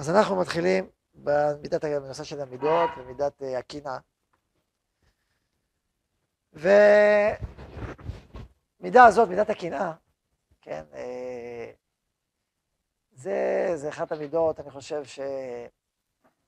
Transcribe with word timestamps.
אז 0.00 0.10
אנחנו 0.10 0.36
מתחילים 0.36 0.90
במידת, 1.14 1.84
בנושא 1.84 2.24
של 2.24 2.40
המידות 2.40 2.90
ומידת 2.96 3.42
אה, 3.42 3.58
הקנאה. 3.58 3.98
ומידה 8.80 9.04
הזאת, 9.04 9.28
מידת 9.28 9.50
הקנאה, 9.50 9.92
כן, 10.60 10.84
אה, 10.94 11.72
זה, 13.12 13.70
זה 13.74 13.88
אחת 13.88 14.12
המידות, 14.12 14.60
אני 14.60 14.70
חושב 14.70 15.02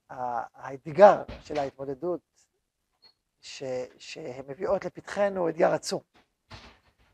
שהאתגר 0.09 1.23
של 1.41 1.59
ההתמודדות 1.59 2.21
ש, 3.41 3.63
שהן 3.99 4.45
מביאות 4.49 4.85
לפתחנו 4.85 5.41
הוא 5.41 5.49
אתגר 5.51 5.73
עצום. 5.75 6.01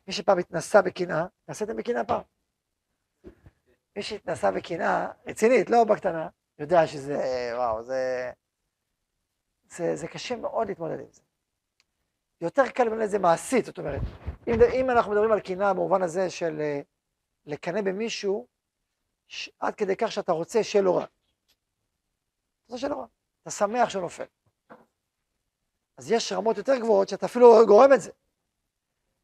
מי 0.06 0.12
שפעם 0.12 0.38
התנסה 0.38 0.82
בקנאה, 0.82 1.26
נעשיתם 1.48 1.76
בקנאה 1.76 2.04
פעם. 2.04 2.37
מי 3.98 4.02
שהתנסה 4.02 4.50
בקנאה, 4.50 5.08
רצינית, 5.26 5.70
לא 5.70 5.84
בקטנה, 5.84 6.28
יודע 6.58 6.86
שזה, 6.86 7.50
וואו, 7.54 7.82
זה, 7.82 8.30
זה, 9.70 9.96
זה 9.96 10.08
קשה 10.08 10.36
מאוד 10.36 10.68
להתמודד 10.68 11.00
עם 11.00 11.06
זה. 11.10 11.22
יותר 12.40 12.68
קל 12.68 12.84
לבנות 12.84 13.02
את 13.04 13.10
זה 13.10 13.18
מעשית, 13.18 13.64
זאת 13.64 13.78
אומרת, 13.78 14.00
אם, 14.46 14.54
אם 14.74 14.90
אנחנו 14.90 15.12
מדברים 15.12 15.32
על 15.32 15.40
קנאה 15.40 15.74
במובן 15.74 16.02
הזה 16.02 16.30
של 16.30 16.60
אה, 16.60 16.80
לקנא 17.46 17.80
במישהו, 17.80 18.46
ש, 19.28 19.50
עד 19.58 19.74
כדי 19.74 19.96
כך 19.96 20.12
שאתה 20.12 20.32
רוצה 20.32 20.64
שיהיה 20.64 20.82
לו 20.82 20.96
רע. 20.96 21.04
אתה 21.04 21.12
רוצה 22.68 22.78
שיהיה 22.78 22.94
לו 22.94 23.00
רע, 23.00 23.06
אתה 23.42 23.50
שמח 23.50 23.88
שהוא 23.88 24.02
נופל. 24.02 24.24
אז 25.96 26.12
יש 26.12 26.32
רמות 26.32 26.56
יותר 26.56 26.78
גבוהות 26.78 27.08
שאתה 27.08 27.26
אפילו 27.26 27.66
גורם 27.66 27.92
את 27.92 28.00
זה. 28.00 28.10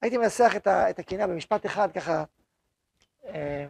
הייתי 0.02 0.16
מנסח 0.16 0.52
את 0.66 0.98
הקנאה 0.98 1.26
במשפט 1.26 1.66
אחד, 1.66 1.92
ככה, 1.92 2.24
אה, 3.24 3.66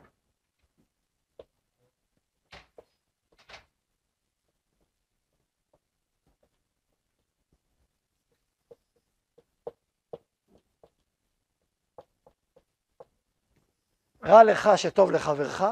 רע 14.26 14.44
לך 14.44 14.68
שטוב 14.76 15.10
לחברך, 15.10 15.62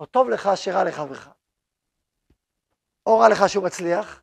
או 0.00 0.06
טוב 0.06 0.28
לך 0.28 0.48
שרע 0.54 0.84
לחברך. 0.84 1.28
או 3.06 3.18
רע 3.18 3.28
לך 3.28 3.48
שהוא 3.48 3.64
מצליח, 3.64 4.22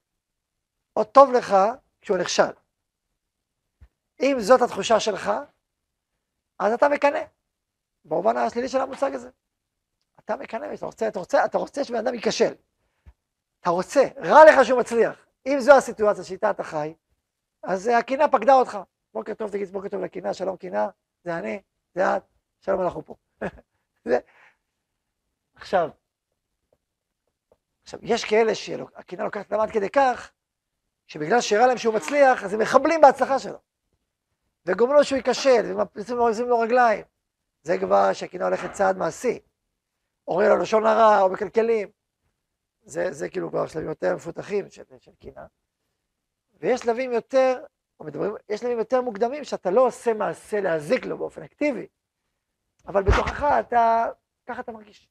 או 0.96 1.04
טוב 1.04 1.32
לך 1.32 1.56
כשהוא 2.02 2.18
נכשל. 2.18 2.52
אם 4.22 4.36
זאת 4.40 4.62
התחושה 4.62 5.00
שלך, 5.00 5.32
אז 6.60 6.74
אתה 6.74 6.90
מקנא. 6.90 7.20
במובן 8.06 8.38
השלילי 8.38 8.70
של 8.70 8.82
המושג 8.82 9.14
הזה. 9.14 9.30
אתה 10.20 10.36
מקנא, 10.36 10.74
אתה 10.74 10.86
רוצה, 10.86 11.08
אתה 11.08 11.20
רוצה, 11.20 11.46
אתה 11.46 11.58
רוצה 11.58 11.84
שבן 11.84 11.98
אדם 11.98 12.14
ייכשל. 12.14 12.54
אתה 13.60 13.70
רוצה, 13.70 14.02
רע 14.18 14.40
לך 14.46 14.66
שהוא 14.66 14.80
מצליח. 14.80 15.26
אם 15.46 15.58
זו 15.60 15.78
הסיטואציה 15.78 16.24
שאיתה 16.24 16.50
אתה 16.50 16.64
חי, 16.64 16.94
אז 17.64 17.90
הקנאה 18.00 18.28
פקדה 18.28 18.54
אותך. 18.54 18.78
בוקר 19.14 19.34
טוב, 19.34 19.52
תגיד 19.52 19.68
בוקר 19.68 19.90
טוב 19.90 20.02
לקנאה, 20.02 20.34
שלום 20.34 20.58
קנאה, 20.58 20.88
זה 21.24 21.38
אני, 21.38 21.62
זה 21.96 22.18
את, 22.18 22.24
שלום 22.62 22.82
אנחנו 22.82 23.06
פה. 23.06 23.16
זה... 24.06 24.20
עכשיו, 25.56 25.90
עכשיו, 27.84 28.00
יש 28.04 28.26
כאלה 28.26 28.56
שהקנאה 28.56 29.26
לוקחת 29.26 29.52
להם 29.52 29.62
עד 29.62 29.72
כדי 29.72 29.90
כך, 29.90 30.32
שבגלל 31.08 31.42
שהראה 31.42 31.68
להם 31.68 31.78
שהוא 31.78 31.94
מצליח, 31.96 32.44
אז 32.44 32.54
הם 32.54 32.60
מחבלים 32.60 33.02
בהצלחה 33.02 33.40
שלו. 33.40 33.58
וגומרים 34.66 34.98
לו 34.98 35.04
שהוא 35.04 35.18
ייכשל, 35.18 35.62
ומפריסים 35.66 36.48
לו 36.48 36.60
רגליים. 36.60 37.06
זה 37.64 37.78
כבר 37.78 38.14
שהקנאה 38.14 38.48
הולכת 38.48 38.72
צעד 38.72 38.98
מעשי. 38.98 39.40
אומרים 40.28 40.50
לו 40.50 40.58
לשון 40.58 40.86
הרע, 40.86 41.22
או 41.22 41.30
מקלקלים. 41.30 41.90
זה, 42.84 43.12
זה 43.12 43.30
כאילו 43.30 43.50
כבר 43.50 43.68
שלבים 43.68 43.90
יותר 43.90 44.16
מפותחים 44.16 44.70
של, 44.70 44.84
של 45.00 45.12
קנאה. 45.22 45.46
ויש 46.60 46.82
שלבים 46.82 47.14
יותר, 47.14 47.64
או 48.00 48.06
מדברים, 48.06 48.32
יש 48.50 48.60
שלבים 48.60 48.80
יותר 48.80 49.02
מוקדמים 49.02 49.44
שאתה 49.44 49.72
לא 49.72 49.88
עושה 49.88 50.14
מעשה 50.14 50.62
להזיק 50.62 51.06
לו 51.06 51.18
באופן 51.18 51.44
אקטיבי, 51.44 51.88
אבל 52.88 53.04
בתוכך 53.04 53.44
אתה, 53.60 54.06
ככה 54.46 54.62
אתה 54.62 54.72
מרגיש. 54.72 55.10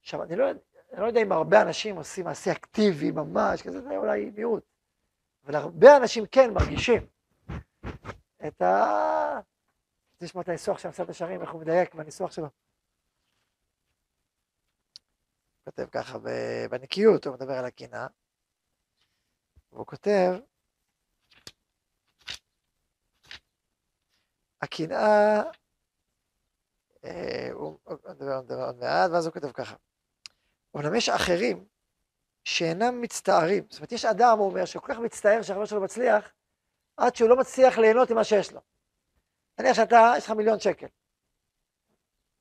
עכשיו, 0.00 0.22
אני 0.22 0.36
לא, 0.36 0.50
אני 0.92 1.00
לא 1.00 1.06
יודע 1.06 1.22
אם 1.22 1.32
הרבה 1.32 1.62
אנשים 1.62 1.96
עושים 1.96 2.24
מעשה 2.24 2.52
אקטיבי 2.52 3.10
ממש, 3.10 3.62
כזה 3.62 3.80
זה 3.80 3.96
אולי 3.96 4.30
מיעוט, 4.30 4.64
אבל 5.44 5.54
הרבה 5.54 5.96
אנשים 5.96 6.26
כן 6.26 6.54
מרגישים 6.54 7.06
את 8.46 8.62
ה... 8.62 9.40
רוצה 10.12 10.24
לשמוע 10.24 10.42
את 10.42 10.48
הניסוח 10.48 10.78
של 10.78 10.88
מסעת 10.88 11.08
השערים, 11.08 11.42
איך 11.42 11.50
הוא 11.50 11.60
מדייק 11.60 11.94
בניסוח 11.94 12.32
שלו. 12.32 12.44
הוא 12.44 12.52
כותב 15.64 15.86
ככה 15.92 16.18
בנקיות, 16.70 17.26
הוא 17.26 17.34
מדבר 17.34 17.52
על 17.52 17.64
הקנאה, 17.64 18.06
והוא 19.72 19.86
כותב, 19.86 20.32
הקנאה 24.62 25.42
אה, 27.04 27.48
הוא 27.52 27.78
מדבר 27.86 28.64
עוד 28.66 28.76
מעט, 28.76 29.10
ואז 29.10 29.26
הוא 29.26 29.32
כותב 29.32 29.52
ככה. 29.52 29.76
אבל 30.74 30.96
יש 30.96 31.08
אחרים 31.08 31.64
שאינם 32.44 33.00
מצטערים. 33.00 33.64
זאת 33.70 33.78
אומרת, 33.78 33.92
יש 33.92 34.04
אדם, 34.04 34.38
הוא 34.38 34.50
אומר, 34.50 34.64
שכל 34.64 34.86
כך 34.94 34.98
מצטער 34.98 35.42
שהחבר 35.42 35.64
שלו 35.64 35.80
מצליח, 35.80 36.32
עד 36.96 37.16
שהוא 37.16 37.28
לא 37.28 37.36
מצליח 37.36 37.78
ליהנות 37.78 38.10
ממה 38.10 38.24
שיש 38.24 38.52
לו. 38.52 38.60
נניח 39.58 39.76
שאתה, 39.76 40.12
יש 40.16 40.24
לך 40.24 40.30
מיליון 40.30 40.60
שקל. 40.60 40.86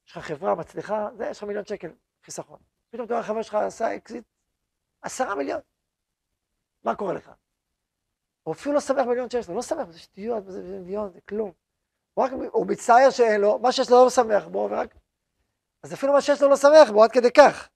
יש 0.08 0.12
לך 0.12 0.18
חברה 0.18 0.56
מצליחה, 0.56 1.10
זה, 1.18 1.26
יש 1.26 1.38
לך 1.38 1.44
מיליון 1.44 1.66
שקל 1.66 1.92
חיסכון. 2.24 2.60
פתאום 2.90 3.06
אתה 3.06 3.14
רואה 3.14 3.26
חבר 3.26 3.42
שלך 3.42 3.56
עשה 3.56 3.96
אקזיט, 3.96 4.24
עשרה 5.02 5.36
מיליון. 5.36 5.62
מה 6.84 6.96
קורה 6.96 7.14
לך? 7.14 7.32
הוא 8.44 8.54
אפילו 8.54 8.76
לא 8.76 8.80
שמח 8.80 9.06
במיליון 9.06 9.30
שיש 9.30 9.50
לו, 9.50 9.56
לא 9.56 9.62
שמח, 9.62 9.90
זה 9.90 10.00
שטויות, 10.00 10.44
זה 10.48 10.80
מיליון, 10.80 11.12
זה 11.12 11.22
כלום. 11.22 11.52
הוא 12.14 12.26
רק, 12.26 12.32
הוא 12.52 12.68
מצטער 12.68 13.10
שאין 13.10 13.42
לו, 13.42 13.60
מה 13.60 13.72
שיש 13.72 13.90
לו 13.90 14.04
לא 14.04 14.10
שמח 14.10 14.48
בו, 14.48 14.68
ורק... 14.72 14.96
אז 15.84 15.94
אפילו 15.94 16.14
מה 16.14 16.22
שיש 16.22 16.42
לו 16.42 16.50
לא 16.50 16.56
שמח 16.56 16.92
בו, 16.92 17.04
עד 17.04 17.12
כדי 17.12 17.32
כך. 17.32 17.70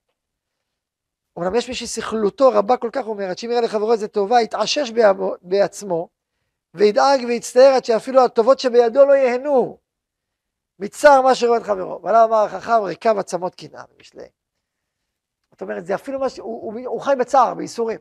אומנם 1.36 1.56
יש 1.56 1.70
מי 1.70 1.76
שסכלותו 1.76 2.50
רבה 2.50 2.78
כל 2.78 2.90
כך, 2.94 3.06
אומרת, 3.06 3.38
שאם 3.38 3.52
יראה 3.52 3.62
לחברו 3.62 3.92
איזה 3.92 4.08
טובה, 4.08 4.42
יתעשש 4.42 4.92
בעצמו, 5.42 6.10
וידאג 6.74 7.26
ויצטער 7.28 7.74
עד 7.76 7.86
שאפילו 7.86 8.26
הטובות 8.26 8.60
שבידו 8.60 9.06
לא 9.06 9.14
ייהנו. 9.14 9.78
מצער 10.80 11.22
מה 11.22 11.36
שרואה 11.36 11.58
את 11.58 11.64
חברו. 11.64 12.02
ועליו 12.04 12.26
אמר 12.28 12.38
החכם, 12.38 12.84
ריקב 12.84 13.18
עצמות 13.18 13.56
קנאה 13.56 13.84
במשלי. 13.96 14.28
זאת 15.52 15.62
אומרת, 15.62 15.86
זה 15.86 15.96
אפילו 15.96 16.20
מה 16.20 16.30
ש... 16.30 16.40
הוא, 16.40 16.74
הוא, 16.74 16.88
הוא 16.88 17.02
חי 17.02 17.14
בצער, 17.20 17.54
בייסורים. 17.54 18.00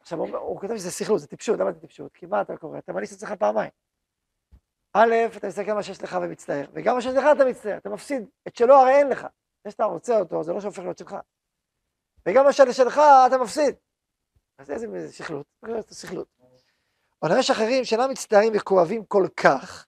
עכשיו, 0.00 0.18
הוא, 0.18 0.36
הוא 0.36 0.60
כותב 0.60 0.76
שזה 0.76 0.90
סכלות, 0.90 1.20
זה 1.20 1.26
טיפשות, 1.26 1.60
למה 1.60 1.72
זה 1.72 1.80
טיפשות? 1.80 2.12
כי 2.14 2.26
מה 2.26 2.40
אתה 2.40 2.56
קורא? 2.56 2.78
אתה 2.78 2.92
מעניש 2.92 3.12
את 3.12 3.16
עצמך 3.16 3.32
פעמיים. 3.32 3.70
א', 4.98 5.36
אתה 5.36 5.46
מסתכל 5.46 5.72
מה 5.72 5.82
שיש 5.82 6.02
לך 6.02 6.18
ומצטער, 6.22 6.64
וגם 6.72 6.94
מה 6.94 7.02
שיש 7.02 7.14
לך 7.14 7.24
אתה 7.36 7.44
מצטער, 7.44 7.76
אתה 7.76 7.88
מפסיד. 7.88 8.28
את 8.48 8.56
שלו 8.56 8.74
הרי 8.74 8.90
אין 8.90 9.08
לך. 9.08 9.26
זה 9.64 9.70
שאתה 9.70 9.84
רוצה 9.84 10.18
אותו, 10.18 10.44
זה 10.44 10.52
לא 10.52 10.60
שהופך 10.60 10.78
להיות 10.78 10.98
שלך. 10.98 11.16
וגם 12.26 12.44
מה 12.44 12.52
שלך 12.52 13.00
אתה 13.26 13.38
מפסיד. 13.38 13.74
אז 14.58 14.70
איזה 14.70 15.12
שכלות? 15.12 15.46
זה 15.88 15.94
שכלות. 15.94 16.28
אבל 17.22 17.38
יש 17.38 17.50
אחרים 17.50 17.84
שאינם 17.84 18.10
מצטערים 18.10 18.52
וכואבים 18.56 19.04
כל 19.04 19.26
כך, 19.36 19.86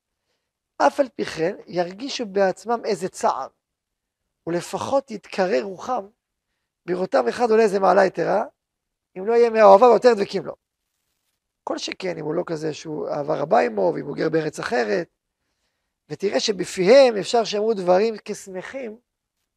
אף 0.78 1.00
על 1.00 1.08
פי 1.08 1.24
כן 1.24 1.56
ירגישו 1.66 2.26
בעצמם 2.26 2.84
איזה 2.84 3.08
צער, 3.08 3.48
ולפחות 4.46 5.10
יתקרר 5.10 5.62
רוחם 5.62 6.06
בראותם 6.86 7.28
אחד 7.28 7.50
עולה 7.50 7.62
איזה 7.62 7.80
מעלה 7.80 8.04
יתרה, 8.06 8.44
אם 9.18 9.26
לא 9.26 9.32
יהיה 9.32 9.50
מאוהביו 9.50 9.92
יותר 9.92 10.14
דבקים 10.14 10.46
לו. 10.46 10.67
כל 11.68 11.78
שכן, 11.78 12.18
אם 12.18 12.24
הוא 12.24 12.34
לא 12.34 12.42
כזה 12.46 12.74
שהוא 12.74 13.08
רבה 13.10 13.60
עמו, 13.60 13.92
ואם 13.94 14.06
הוא 14.06 14.16
גר 14.16 14.28
בארץ 14.28 14.58
אחרת, 14.58 15.08
ותראה 16.08 16.40
שבפיהם 16.40 17.16
אפשר 17.20 17.44
שאמרו 17.44 17.74
דברים 17.74 18.14
כשמחים, 18.24 18.98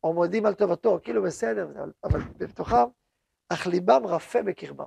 או 0.03 0.13
מודים 0.13 0.45
על 0.45 0.53
טובתו, 0.53 0.99
כאילו 1.03 1.23
בסדר, 1.23 1.67
אבל 2.03 2.19
בתוכם, 2.37 2.75
אך 3.49 3.67
ליבם 3.67 4.01
רפה 4.05 4.43
בקרבם. 4.43 4.85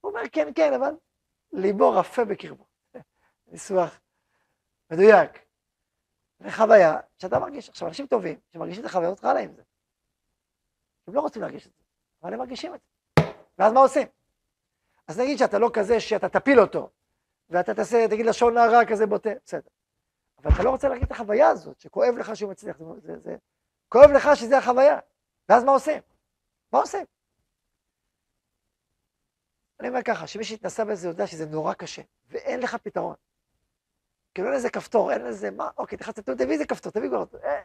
הוא 0.00 0.10
אומר, 0.10 0.20
כן, 0.32 0.48
כן, 0.54 0.72
אבל 0.72 0.94
ליבו 1.52 1.90
רפה 1.90 2.24
בקרבו. 2.24 2.64
ניסוח 3.52 4.00
מדויק. 4.90 5.30
זה 6.38 6.50
חוויה 6.50 6.96
שאתה 7.18 7.38
מרגיש. 7.38 7.68
עכשיו, 7.68 7.88
אנשים 7.88 8.06
טובים 8.06 8.40
שמרגישים 8.52 8.84
את 8.84 8.88
החוויות, 8.88 9.24
רע 9.24 9.34
להם 9.34 9.52
זה. 9.54 9.62
הם 11.08 11.14
לא 11.14 11.20
רוצים 11.20 11.42
להרגיש 11.42 11.66
את 11.66 11.72
זה, 11.72 11.84
אבל 12.22 12.32
הם 12.32 12.38
מרגישים 12.38 12.74
את 12.74 12.80
זה. 12.80 13.22
ואז 13.58 13.72
מה 13.72 13.80
עושים? 13.80 14.17
אז 15.08 15.18
נגיד 15.18 15.38
שאתה 15.38 15.58
לא 15.58 15.70
כזה 15.72 16.00
שאתה 16.00 16.28
תפיל 16.28 16.60
אותו, 16.60 16.90
ואתה 17.50 17.74
תעשה, 17.74 18.08
תגיד 18.10 18.26
לשון 18.26 18.56
הרע 18.56 18.84
כזה 18.88 19.06
בוטה, 19.06 19.30
בסדר. 19.44 19.68
אבל 20.38 20.50
אתה 20.54 20.62
לא 20.62 20.70
רוצה 20.70 20.88
להגיד 20.88 21.04
את 21.04 21.10
החוויה 21.10 21.48
הזאת, 21.48 21.80
שכואב 21.80 22.14
לך 22.18 22.36
שהוא 22.36 22.50
מצליח, 22.50 22.78
זה, 22.78 22.84
זה, 23.00 23.18
זה, 23.18 23.36
כואב 23.88 24.10
לך 24.10 24.28
שזה 24.34 24.58
החוויה. 24.58 24.98
ואז 25.48 25.64
מה 25.64 25.72
עושים? 25.72 26.02
מה 26.72 26.78
עושים? 26.78 27.06
אני 29.80 29.88
אומר 29.88 30.02
ככה, 30.02 30.26
שמי 30.26 30.44
שהתנסה 30.44 30.84
בזה 30.84 31.08
יודע 31.08 31.26
שזה 31.26 31.46
נורא 31.46 31.74
קשה, 31.74 32.02
ואין 32.28 32.60
לך 32.60 32.74
פתרון. 32.74 33.14
כאילו 34.34 34.48
אין 34.48 34.56
איזה 34.56 34.70
כפתור, 34.70 35.12
אין 35.12 35.26
איזה, 35.26 35.50
מה, 35.50 35.70
אוקיי, 35.76 35.98
תכנס, 35.98 36.14
תביא 36.14 36.52
איזה 36.52 36.66
כפתור, 36.66 36.92
תביא 36.92 37.08
כבר, 37.08 37.24
אה, 37.44 37.62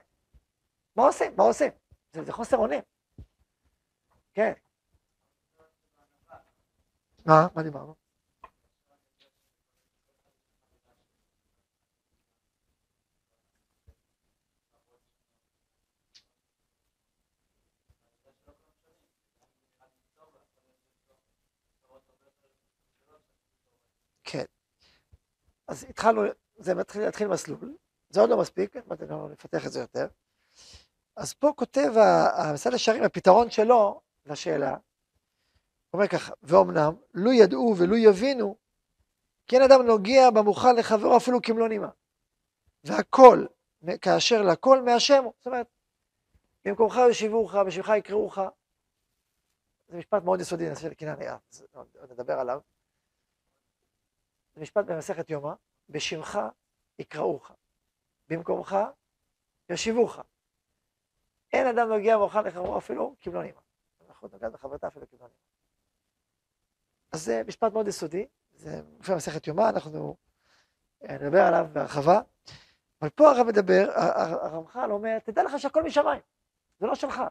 מה 0.95 1.03
עושים? 1.03 1.35
מה 1.37 1.43
עושים? 1.43 1.71
זה, 2.11 2.23
זה 2.23 2.31
חוסר 2.31 2.57
אונים. 2.57 2.81
כן. 4.33 4.53
מה? 7.25 7.47
מה 7.55 7.63
דיברנו? 7.63 7.95
כן. 24.23 24.45
אז 25.67 25.85
התחלנו, 25.89 26.21
זה 26.57 26.75
מתחיל 26.75 27.01
להתחיל 27.01 27.27
מסלול, 27.27 27.75
זה 28.09 28.21
עוד 28.21 28.29
לא 28.29 28.37
מספיק, 28.39 28.75
אנחנו 28.75 29.29
נפתח 29.29 29.65
את 29.65 29.71
זה 29.71 29.79
יותר. 29.79 30.07
אז 31.17 31.33
פה 31.33 31.51
כותב 31.55 31.91
המסעד 32.37 32.73
השערים, 32.73 33.03
הפתרון 33.03 33.49
שלו 33.49 34.01
לשאלה, 34.25 34.77
אומר 35.93 36.07
ככה, 36.07 36.33
ואומנם, 36.43 36.93
לו 37.13 37.31
ידעו 37.31 37.75
ולו 37.77 37.95
יבינו, 37.97 38.57
כי 39.47 39.55
אין 39.55 39.63
אדם 39.63 39.81
נוגע 39.85 40.31
במוכן 40.31 40.75
לחברו 40.75 41.17
אפילו 41.17 41.41
כמלוא 41.41 41.67
נימה. 41.67 41.89
והכל, 42.83 43.45
כאשר 44.01 44.41
לכל 44.41 44.81
מהשם 44.81 45.23
זאת 45.37 45.47
אומרת, 45.47 45.67
במקומך 46.65 46.95
יושיבוך, 47.07 47.55
בשמך 47.55 47.91
יקראוך. 47.97 48.37
זה 49.87 49.97
משפט 49.97 50.23
מאוד 50.23 50.39
יסודי, 50.39 50.69
נעשה 50.69 50.81
של 50.81 50.93
קנאה 50.93 51.15
נראה, 51.15 51.37
עוד 51.73 52.11
נדבר 52.11 52.39
עליו. 52.39 52.59
זה 54.55 54.61
משפט 54.61 54.85
במסכת 54.85 55.29
יומא, 55.29 55.53
בשמך 55.89 56.39
יקראוך, 56.99 57.51
במקומך 58.29 58.75
יושיבוך. 59.69 60.19
אין 61.53 61.67
אדם 61.67 61.87
נוגע 61.87 62.17
מוכן 62.17 62.43
לחברו 62.43 62.77
אפילו 62.77 63.15
כמלוא 63.19 63.43
נימה. 63.43 63.61
אנחנו 64.09 64.27
נוגע 64.27 64.49
בחברתה 64.49 64.87
אפילו 64.87 65.09
כמלוא 65.09 65.27
נימה. 65.27 65.52
אז 67.13 67.25
זה 67.25 67.41
משפט 67.47 67.73
מאוד 67.73 67.87
יסודי, 67.87 68.25
זה 68.53 68.81
מופיע 68.97 69.15
במסכת 69.15 69.47
יומא, 69.47 69.69
אנחנו 69.69 70.15
אה, 71.03 71.17
נדבר 71.17 71.41
עליו 71.41 71.67
בהרחבה. 71.73 72.21
אבל 73.01 73.09
פה 73.09 73.31
הרב 73.31 73.47
מדבר, 73.47 73.91
הרמח"ל 73.95 74.91
אומר, 74.91 75.19
תדע 75.19 75.43
לך 75.43 75.59
שהכל 75.59 75.83
משמיים, 75.83 76.21
זה 76.79 76.87
לא 76.87 76.95
שלך. 76.95 77.21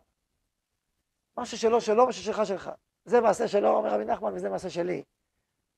מה 1.37 1.46
ששלו 1.46 1.81
שלו, 1.81 2.06
מה 2.06 2.12
ששלך 2.12 2.46
שלך. 2.46 2.70
זה 3.05 3.20
מעשה 3.20 3.49
שלו, 3.49 3.69
אומר 3.69 3.90
רבי 3.90 4.05
נחמן, 4.05 4.34
וזה 4.34 4.49
מעשה 4.49 4.70
שלי. 4.70 5.05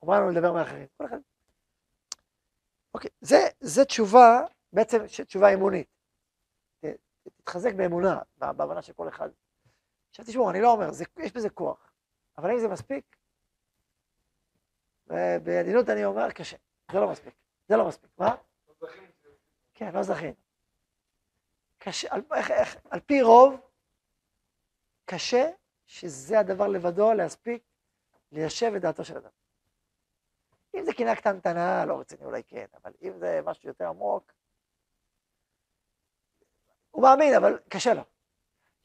אומר 0.02 0.20
לנו 0.20 0.30
לדבר 0.30 0.52
מאחרים. 0.52 0.86
כל 0.96 1.06
אחד. 1.06 1.18
אוקיי, 2.94 3.10
זה, 3.20 3.48
זה 3.60 3.84
תשובה, 3.84 4.40
בעצם 4.72 5.06
תשובה 5.06 5.54
אמונית. 5.54 5.88
תתחזק 7.36 7.74
באמונה, 7.74 8.18
בהבנה 8.36 8.82
של 8.82 8.92
כל 8.92 9.08
אחד. 9.08 9.28
עכשיו 10.10 10.26
תשמעו, 10.26 10.50
אני 10.50 10.60
לא 10.60 10.72
אומר, 10.72 10.92
זה, 10.92 11.04
יש 11.18 11.32
בזה 11.32 11.50
כוח, 11.50 11.92
אבל 12.38 12.50
האם 12.50 12.58
זה 12.58 12.68
מספיק? 12.68 13.16
בעדינות 15.06 15.88
אני 15.88 16.04
אומר, 16.04 16.30
קשה, 16.30 16.56
זה 16.92 16.98
לא 16.98 17.10
מספיק, 17.10 17.34
זה 17.68 17.76
לא 17.76 17.88
מספיק, 17.88 18.10
מה? 18.18 18.36
כן, 19.74 19.94
לא 19.94 20.02
זכינו. 20.02 20.34
קשה, 21.78 22.08
על, 22.10 22.22
איך, 22.34 22.50
איך, 22.50 22.76
על 22.90 23.00
פי 23.00 23.22
רוב, 23.22 23.60
קשה 25.04 25.50
שזה 25.86 26.38
הדבר 26.40 26.68
לבדו 26.68 27.12
להספיק 27.12 27.62
ליישב 28.32 28.72
את 28.76 28.82
דעתו 28.82 29.04
של 29.04 29.16
אדם. 29.16 29.30
אם 30.74 30.84
זה 30.84 30.92
קינה 30.92 31.16
קטנטנה, 31.16 31.84
לא 31.84 32.00
רציני 32.00 32.24
אולי 32.24 32.42
כן, 32.42 32.66
אבל 32.82 32.92
אם 33.02 33.18
זה 33.18 33.40
משהו 33.44 33.68
יותר 33.68 33.88
עמוק, 33.88 34.32
הוא 36.90 37.02
מאמין, 37.02 37.34
אבל 37.34 37.58
קשה 37.68 37.94
לו. 37.94 38.02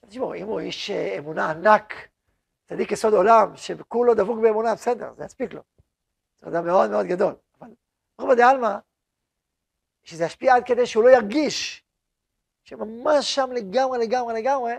תשמעו, 0.08 0.34
אם 0.36 0.46
הוא 0.46 0.60
איש 0.60 0.90
אה, 0.90 1.18
אמונה 1.18 1.52
ענק, 1.52 1.94
צדיק 2.66 2.92
יסוד 2.92 3.14
עולם, 3.14 3.56
שכולו 3.56 4.14
דבוק 4.14 4.40
באמונה, 4.42 4.76
בסדר, 4.76 5.14
זה 5.14 5.26
יספיק 5.26 5.54
לו. 5.54 5.62
זה 6.42 6.50
אדם 6.50 6.66
מאוד 6.66 6.90
מאוד 6.90 7.06
גדול. 7.06 7.36
אבל 7.60 7.70
רוב 8.20 8.30
עלמא, 8.32 8.78
שזה 10.04 10.26
ישפיע 10.26 10.56
עד 10.56 10.64
כדי 10.66 10.86
שהוא 10.86 11.04
לא 11.04 11.10
ירגיש 11.10 11.84
שממש 12.64 13.36
שם 13.36 13.52
לגמרי, 13.52 14.08
לגמרי, 14.08 14.42
לגמרי, 14.42 14.74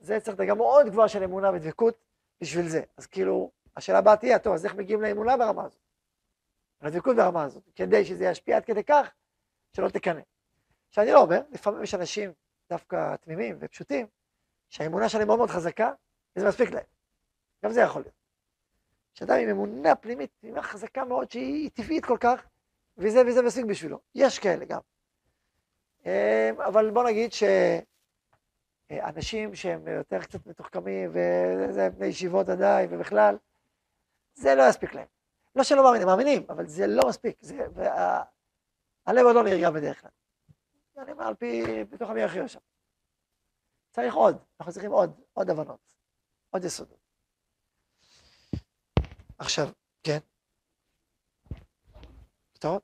זה 0.00 0.20
צריך 0.20 0.36
דרגה 0.36 0.54
מאוד 0.54 0.86
גבוהה 0.86 1.08
של 1.08 1.22
אמונה 1.22 1.50
ודבקות 1.50 1.94
בשביל 2.40 2.68
זה. 2.68 2.82
אז 2.96 3.06
כאילו, 3.06 3.50
השאלה 3.76 3.98
הבאה 3.98 4.16
תהיה, 4.16 4.38
טוב, 4.38 4.54
אז 4.54 4.64
איך 4.64 4.74
מגיעים 4.74 5.02
לאמונה 5.02 5.36
ברמה 5.36 5.64
הזאת? 5.64 5.80
לדבקות 6.82 7.16
ברמה 7.16 7.44
הזאת, 7.44 7.62
כדי 7.76 8.04
שזה 8.04 8.24
ישפיע 8.24 8.56
עד 8.56 8.64
כדי 8.64 8.84
כך 8.84 9.10
שלא 9.72 9.88
תקנא. 9.88 10.20
שאני 10.90 11.12
לא 11.12 11.20
אומר, 11.20 11.40
לפעמים 11.50 11.82
יש 11.82 11.94
אנשים 11.94 12.32
דווקא 12.70 13.16
תמימים 13.16 13.56
ופשוטים, 13.60 14.06
שהאמונה 14.68 15.08
שלהם 15.08 15.26
מאוד 15.26 15.38
מאוד 15.38 15.50
חזקה, 15.50 15.92
וזה 16.36 16.48
מספיק 16.48 16.70
להם. 16.70 16.84
גם 17.64 17.72
זה 17.72 17.80
יכול 17.80 18.02
להיות. 18.02 18.23
שאדם 19.14 19.34
עם 19.34 19.48
אמונה 19.48 19.94
פנימית, 19.94 20.30
אמונה 20.44 20.62
חזקה 20.62 21.04
מאוד, 21.04 21.30
שהיא 21.30 21.70
טבעית 21.74 22.04
כל 22.04 22.16
כך, 22.20 22.46
וזה 22.96 23.22
וזה 23.26 23.42
מספיק 23.42 23.64
בשבילו. 23.64 24.00
יש 24.14 24.38
כאלה 24.38 24.64
גם. 24.64 24.80
אמ, 26.06 26.60
אבל 26.66 26.90
בוא 26.90 27.04
נגיד 27.04 27.30
שאנשים 28.92 29.54
שהם 29.54 29.88
יותר 29.88 30.22
קצת 30.22 30.46
מתוחכמים, 30.46 31.10
וזה 31.10 31.90
בני 31.90 32.06
ישיבות 32.06 32.48
עדיין, 32.48 32.88
ובכלל, 32.92 33.36
זה 34.34 34.54
לא 34.54 34.62
יספיק 34.68 34.94
להם. 34.94 35.06
לא 35.56 35.62
שלא 35.62 35.82
מאמינים, 35.82 36.06
מאמינים, 36.06 36.46
אבל 36.48 36.66
זה 36.66 36.86
לא 36.86 37.02
מספיק. 37.08 37.36
זה, 37.40 37.66
וה... 37.74 38.22
הלב 39.06 39.26
עוד 39.26 39.34
לא 39.34 39.44
נרגע 39.44 39.70
בדרך 39.70 40.00
כלל. 40.00 40.10
אני 40.98 41.12
אומר 41.12 41.24
על 41.24 41.34
פי, 41.34 41.64
בתוך 41.84 42.10
עמי 42.10 42.22
הכי 42.22 42.38
יושב. 42.38 42.60
צריך 43.90 44.14
עוד, 44.14 44.38
אנחנו 44.60 44.72
צריכים 44.72 44.92
עוד, 44.92 45.20
עוד 45.32 45.50
הבנות, 45.50 45.80
עוד 46.50 46.64
יסודות. 46.64 47.03
עכשיו, 49.38 49.68
כן. 50.02 50.18
טוב. 52.58 52.80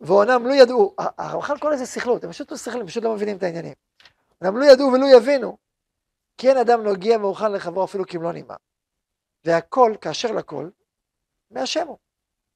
ועונם 0.00 0.46
לא 0.46 0.54
ידעו, 0.54 0.94
הרמח"ל 0.98 1.58
קורא 1.60 1.72
לזה 1.72 1.86
סכלות, 1.86 2.24
הם 2.24 2.30
פשוט 2.30 2.50
לא 2.50 2.56
שכלים, 2.56 2.86
פשוט 2.86 3.04
לא 3.04 3.14
מבינים 3.14 3.36
את 3.36 3.42
העניינים. 3.42 3.74
עונם 4.38 4.56
לא 4.56 4.64
ידעו 4.64 4.86
ולא 4.92 5.06
יבינו, 5.16 5.56
כי 6.38 6.48
אין 6.48 6.56
אדם 6.56 6.82
נוגע 6.82 7.18
מאוחן 7.18 7.52
לחברו 7.52 7.84
אפילו 7.84 8.06
כמלוא 8.06 8.32
נימה. 8.32 8.56
והכל, 9.44 9.94
כאשר 10.00 10.28
לכל, 10.32 10.70
מהשם 11.50 11.86
הוא. 11.86 11.98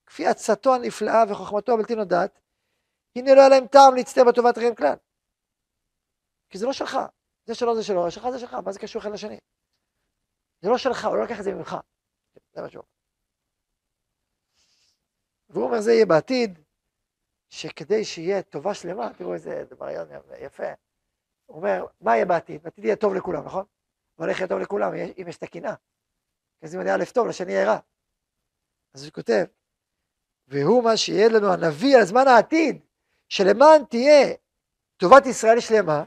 כפי 0.06 0.26
עצתו 0.26 0.74
הנפלאה 0.74 1.24
וחוכמתו 1.28 1.72
הבלתי 1.72 1.94
נודעת, 1.94 2.40
הנה 3.16 3.34
לא 3.34 3.40
היה 3.40 3.48
להם 3.48 3.66
טעם 3.66 3.94
להצטער 3.94 4.24
בטובת 4.24 4.58
אחרים 4.58 4.74
כלל. 4.74 4.96
כי 6.50 6.58
זה 6.58 6.66
לא 6.66 6.72
שלך, 6.72 6.98
זה 7.46 7.54
שלו 7.54 7.76
זה 7.76 7.82
שלו, 7.84 8.10
שלך 8.10 8.30
זה 8.30 8.38
שלך, 8.38 8.54
מה 8.54 8.72
זה 8.72 8.78
קשור 8.78 9.02
אחד 9.02 9.10
לשני? 9.12 9.38
זה 10.60 10.68
לא 10.68 10.78
שלך, 10.78 11.04
הוא 11.04 11.16
לא 11.16 11.24
לקח 11.24 11.38
את 11.38 11.44
זה 11.44 11.54
ממך. 11.54 11.76
זה 12.52 12.62
מה 12.62 12.70
שהוא 12.70 12.82
אומר. 12.82 12.97
והוא 15.50 15.64
אומר, 15.64 15.80
זה 15.80 15.92
יהיה 15.92 16.06
בעתיד, 16.06 16.58
שכדי 17.48 18.04
שיהיה 18.04 18.42
טובה 18.42 18.74
שלמה, 18.74 19.10
תראו 19.14 19.34
איזה 19.34 19.64
רעיון 19.80 20.08
יפה. 20.40 20.72
הוא 21.46 21.56
אומר, 21.56 21.86
מה 22.00 22.14
יהיה 22.14 22.26
בעתיד? 22.26 22.62
בעתיד 22.62 22.84
יהיה 22.84 22.96
טוב 22.96 23.14
לכולם, 23.14 23.44
נכון? 23.44 23.64
אבל 24.18 24.28
איך 24.28 24.38
יהיה 24.38 24.48
טוב 24.48 24.58
לכולם 24.58 24.92
אם 24.94 25.28
יש 25.28 25.36
את 25.36 25.42
הקנאה? 25.42 25.74
אז 26.62 26.74
אם 26.74 26.80
אני 26.80 26.90
א' 26.90 27.04
טוב, 27.14 27.26
לשני 27.26 27.52
יהיה 27.52 27.66
רע. 27.66 27.78
אז 28.94 29.04
הוא 29.04 29.12
כותב, 29.12 29.44
והוא 30.48 30.84
מה 30.84 30.96
שיהיה 30.96 31.28
לנו 31.28 31.52
הנביא 31.52 31.96
על 31.96 32.04
זמן 32.04 32.28
העתיד, 32.28 32.80
שלמען 33.28 33.84
תהיה 33.84 34.34
טובת 34.96 35.26
ישראל 35.26 35.60
שלמה, 35.60 36.04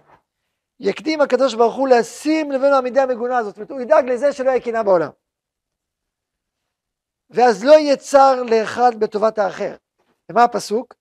יקדים 0.79 1.21
הקדוש 1.21 1.55
ברוך 1.55 1.75
הוא 1.75 1.87
לשים 1.87 2.51
לבנו 2.51 2.75
המידה 2.75 3.03
המגונה 3.03 3.37
הזאת, 3.37 3.55
זאת 3.55 3.57
אומרת, 3.57 3.71
הוא 3.71 3.81
ידאג 3.81 4.09
לזה 4.09 4.33
שלא 4.33 4.49
יהיה 4.49 4.61
קנאה 4.61 4.83
בעולם. 4.83 5.09
ואז 7.31 7.63
לא 7.63 7.71
יהיה 7.71 7.97
צר 7.97 8.43
לאחד 8.43 8.91
בטובת 8.99 9.37
האחר. 9.37 9.75
ומה 10.31 10.43
הפסוק? 10.43 10.93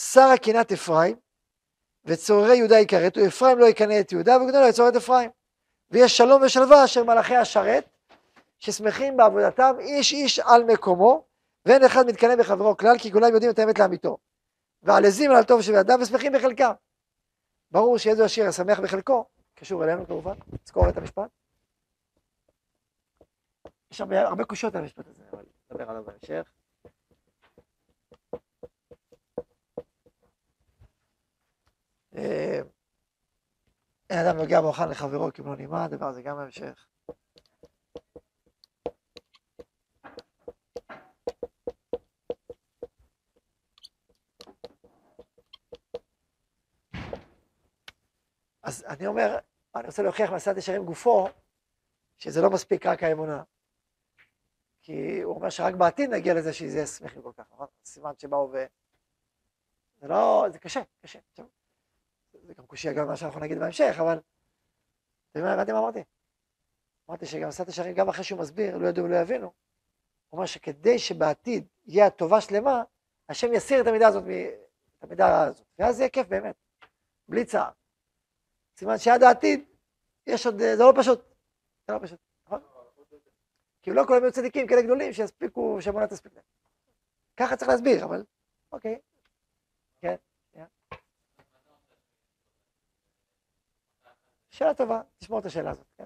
שרה 0.00 0.36
קנאת 0.36 0.72
אפרים, 0.72 1.16
וצוררי 2.04 2.56
יהודה 2.56 2.78
יכרתו, 2.78 3.26
אפרים 3.26 3.58
לא 3.58 3.66
יקנא 3.66 4.00
את 4.00 4.12
יהודה, 4.12 4.36
וגדול 4.36 4.62
לא 4.62 4.66
יצור 4.66 4.88
את 4.88 4.96
אפרים. 4.96 5.30
ויש 5.90 6.16
שלום 6.16 6.42
ושלווה 6.42 6.84
אשר 6.84 7.04
מלאכי 7.04 7.36
השרת, 7.36 7.88
ששמחים 8.58 9.16
בעבודתם 9.16 9.74
איש 9.80 10.12
איש 10.12 10.38
על 10.38 10.64
מקומו, 10.64 11.24
ואין 11.64 11.84
אחד 11.84 12.06
מתקנא 12.06 12.36
בחברו 12.36 12.76
כלל, 12.76 12.98
כי 12.98 13.12
כולם 13.12 13.34
יודעים 13.34 13.50
את 13.50 13.58
האמת 13.58 13.78
לאמיתו. 13.78 14.18
ועל 14.82 15.04
עזים 15.04 15.30
על 15.30 15.44
טוב 15.44 15.62
שבעדם 15.62 15.98
ושמחים 16.02 16.32
בחלקם. 16.32 16.72
ברור 17.70 17.98
שאיזו 17.98 18.24
השיר 18.24 18.48
השמח 18.48 18.80
בחלקו, 18.80 19.24
קשור 19.54 19.84
אלינו 19.84 20.06
כמובן, 20.06 20.34
זכור 20.64 20.88
את 20.88 20.96
המשפט. 20.96 21.30
יש 23.90 24.00
הרבה, 24.00 24.28
הרבה 24.28 24.44
קושיות 24.44 24.74
על 24.74 24.82
המשפט 24.82 25.08
הזה, 25.08 25.22
אבל 25.32 25.43
נדבר 25.74 25.90
עליו 25.90 26.04
בהמשך. 26.04 26.50
אה, 32.16 32.60
אין 34.10 34.26
אדם 34.26 34.36
נוגע 34.36 34.60
באוכל 34.60 34.86
לחברו 34.86 35.32
כמלוא 35.34 35.56
נימה, 35.56 35.84
הדבר 35.84 36.06
הזה 36.06 36.22
גם 36.22 36.36
בהמשך. 36.36 36.86
אז 48.62 48.84
אני 48.88 49.06
אומר, 49.06 49.38
אני 49.74 49.86
רוצה 49.86 50.02
להוכיח 50.02 50.30
מעשיית 50.30 50.56
ישרים 50.56 50.84
גופו, 50.84 51.28
שזה 52.18 52.42
לא 52.42 52.50
מספיק 52.50 52.86
רק 52.86 53.02
האמונה. 53.02 53.42
כי 54.84 55.20
הוא 55.22 55.34
אומר 55.34 55.50
שרק 55.50 55.74
בעתיד 55.74 56.10
נגיע 56.10 56.34
לזה 56.34 56.52
שזה 56.52 56.86
שמחים 56.86 57.22
כל 57.22 57.32
כך, 57.36 57.44
נכון? 57.52 57.66
סימן 57.84 58.12
שבאו 58.18 58.50
ו... 58.52 58.64
זה 60.00 60.08
לא, 60.08 60.46
זה 60.52 60.58
קשה, 60.58 60.80
קשה. 61.02 61.18
טוב. 61.34 61.46
זה 62.46 62.54
גם 62.54 62.66
קושי 62.66 62.94
גם 62.94 63.06
מה 63.06 63.16
שאנחנו 63.16 63.40
נגיד 63.40 63.58
בהמשך, 63.58 63.96
אבל... 64.00 64.20
אתה 65.30 65.38
יודע, 65.38 65.52
הבנתי 65.52 65.72
מה 65.72 65.78
אמרתי? 65.78 66.04
אמרתי 67.08 67.26
שגם 67.26 67.48
עשת 67.48 67.68
ישרים, 67.68 67.94
גם 67.94 68.08
אחרי 68.08 68.24
שהוא 68.24 68.40
מסביר, 68.40 68.76
לא 68.76 68.88
ידעו 68.88 69.04
ולא 69.04 69.16
יבינו. 69.16 69.46
הוא 69.46 69.52
אומר 70.38 70.46
שכדי 70.46 70.98
שבעתיד 70.98 71.66
יהיה 71.86 72.06
הטובה 72.06 72.40
שלמה, 72.40 72.82
השם 73.28 73.52
יסיר 73.52 73.80
את 73.80 73.86
המידה 73.86 74.08
הזאת, 74.08 74.24
את 74.98 75.04
המידה 75.04 75.42
הזאת. 75.42 75.66
ואז 75.78 76.00
יהיה 76.00 76.08
כיף 76.08 76.26
באמת, 76.28 76.56
בלי 77.28 77.44
צער. 77.44 77.70
סימן 78.76 78.98
שעד 78.98 79.22
העתיד, 79.22 79.64
יש 80.26 80.46
עוד, 80.46 80.58
זה 80.58 80.74
לא 80.78 80.92
פשוט. 80.96 81.20
זה 81.86 81.94
לא 81.94 81.98
פשוט? 82.02 82.23
כי 83.84 83.90
לא 83.90 84.02
כולם 84.06 84.20
יהיו 84.22 84.32
צדיקים 84.32 84.66
כאלה 84.66 84.82
גדולים 84.82 85.12
שיספיקו, 85.12 85.78
שהאמונה 85.80 86.06
תספיק 86.06 86.32
להם. 86.34 86.44
ככה 87.36 87.56
צריך 87.56 87.70
להסביר, 87.70 88.04
אבל 88.04 88.24
אוקיי. 88.72 88.98
כן, 90.00 90.14
כן. 90.52 90.64
שאלה 94.50 94.74
טובה, 94.74 95.02
תשמור 95.18 95.38
את 95.38 95.46
השאלה 95.46 95.70
הזאת, 95.70 95.86
כן. 95.96 96.04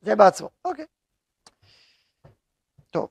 זה 0.00 0.16
בעצמו, 0.16 0.50
אוקיי. 0.64 0.86
טוב. 2.90 3.10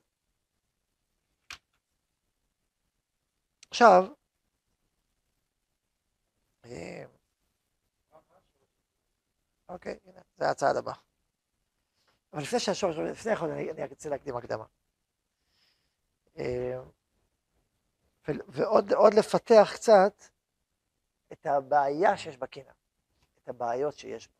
עכשיו, 3.70 4.04
אה, 6.64 7.04
אוקיי, 9.68 9.98
הנה, 10.04 10.20
זה 10.36 10.50
הצעד 10.50 10.76
הבא. 10.76 10.92
אבל 12.32 12.42
לפני 12.42 12.60
שהשורש, 12.60 12.96
לפני 12.96 13.32
יכול, 13.32 13.50
אני, 13.50 13.70
אני 13.70 13.84
רוצה 13.84 14.08
להקדים 14.08 14.36
הקדמה. 14.36 14.64
אה, 16.38 16.78
ועוד 18.88 19.14
לפתח 19.14 19.70
קצת 19.74 20.22
את 21.32 21.46
הבעיה 21.46 22.16
שיש 22.16 22.36
בקנאה, 22.36 22.72
את 23.42 23.48
הבעיות 23.48 23.94
שיש 23.94 24.28
בה. 24.28 24.34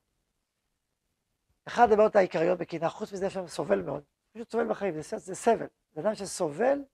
אחת 1.64 1.88
הבעיות 1.92 2.16
העיקריות 2.16 2.59
בקנאה, 2.59 2.90
חוץ 2.90 3.12
מזה 3.12 3.30
שהוא 3.30 3.49
סובל 3.49 3.83
מאוד, 3.83 4.04
פשוט 4.33 4.50
סובל 4.50 4.68
בחיים, 4.68 5.02
זה, 5.02 5.18
זה 5.18 5.35
סבל. 5.35 5.66
זה 5.92 6.00
אדם 6.00 6.14
שסובל 6.14 6.85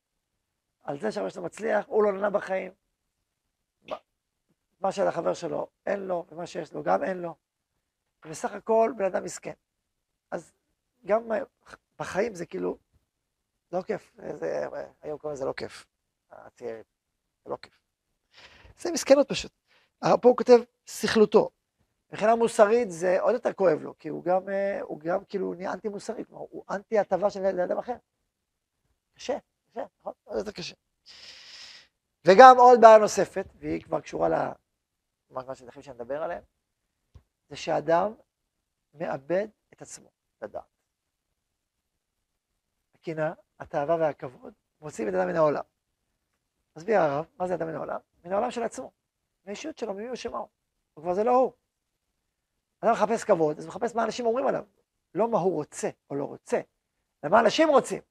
על 0.83 1.01
זה 1.01 1.13
שהרבה 1.13 1.31
שלו 1.31 1.43
מצליח, 1.43 1.87
הוא 1.87 2.05
לא 2.05 2.13
נהנה 2.13 2.31
בחיים. 2.31 2.73
מה 4.81 4.93
שלחבר 4.93 5.35
שלו 5.35 5.69
אין 5.87 6.01
לו, 6.01 6.27
ומה 6.29 6.47
שיש 6.47 6.73
לו 6.73 6.83
גם 6.83 7.05
אין 7.05 7.19
לו. 7.19 7.35
ובסך 8.25 8.53
הכל 8.53 8.93
בן 8.97 9.05
אדם 9.05 9.25
מסכן. 9.25 9.53
אז 10.31 10.53
גם 11.07 11.23
בחיים 11.99 12.35
זה 12.35 12.47
כאילו 12.47 12.79
לא 13.73 13.83
כיף, 13.83 14.13
זה, 14.41 14.67
היום 15.03 15.19
קוראים 15.19 15.35
לזה 15.35 15.45
לא 15.45 15.53
כיף, 15.57 15.87
הצעירים, 16.31 16.83
זה 17.45 17.51
לא 17.51 17.57
כיף. 17.63 17.81
זה 18.79 18.93
מסכנות 18.93 19.29
פשוט. 19.29 19.53
פה 20.01 20.29
הוא 20.29 20.37
כותב 20.37 20.61
סכלותו. 20.87 21.51
מבחינה 22.13 22.37
מוסרית 22.37 22.91
זה 22.91 23.21
עוד 23.21 23.35
יותר 23.35 23.53
כואב 23.53 23.83
לו, 23.83 23.99
כי 23.99 24.09
הוא 24.09 24.25
גם, 24.25 24.43
הוא 24.83 25.01
גם 25.01 25.25
כאילו 25.25 25.55
נהיה 25.55 25.73
אנטי 25.73 25.89
מוסרי, 25.89 26.25
כלומר 26.25 26.45
הוא 26.51 26.65
אנטי 26.71 26.99
הטבה 26.99 27.31
של 27.31 27.61
אדם 27.61 27.79
אחר. 27.79 27.97
קשה, 29.15 29.39
קשה, 29.71 29.85
נכון? 30.01 30.13
עוד 30.25 30.39
יותר 30.39 30.53
קשה. 30.53 30.75
וגם 32.27 32.57
עוד 32.59 32.81
בעיה 32.81 32.99
נוספת, 32.99 33.47
והיא 33.55 33.83
כבר 33.83 34.01
קשורה 34.01 34.29
למה 35.31 35.55
שתכף 35.55 35.81
שנדבר 35.81 36.23
עליהם, 36.23 36.43
זה 37.53 37.57
שאדם 37.57 38.15
מאבד 38.95 39.49
את 39.73 39.83
עצמו 39.83 40.11
לדעת. 40.43 40.65
הקנאה, 42.95 43.33
התאווה 43.61 43.97
והכבוד 43.97 44.55
מוציאים 44.81 45.09
את 45.09 45.15
אדם 45.15 45.29
מן 45.29 45.37
העולם. 45.37 45.63
מסביר 46.77 47.01
הרב, 47.01 47.27
מה 47.39 47.47
זה 47.47 47.55
אדם 47.55 47.67
מן 47.67 47.75
העולם? 47.75 48.01
מן 48.25 48.33
העולם 48.33 48.51
של 48.51 48.63
עצמו, 48.63 48.93
מהאישיות 49.45 49.79
שלו, 49.79 49.95
ממי 49.95 50.09
הוא 50.09 50.17
שמעו. 50.17 50.49
הוא 50.95 51.03
כבר 51.03 51.15
זה 51.15 51.25
לא 51.25 51.31
הוא. 51.31 51.53
אדם 52.81 52.93
מחפש 52.93 53.25
כבוד, 53.25 53.59
אז 53.59 53.65
הוא 53.65 53.69
מחפש 53.69 53.95
מה 53.95 54.05
אנשים 54.05 54.27
אומרים 54.27 54.47
עליו. 54.47 54.65
לא 55.15 55.31
מה 55.31 55.39
הוא 55.39 55.55
רוצה 55.55 55.91
או 56.11 56.15
לא 56.15 56.25
רוצה, 56.25 56.61
אלא 57.25 57.33
מה 57.33 57.41
אנשים 57.41 57.69
רוצים, 57.69 58.03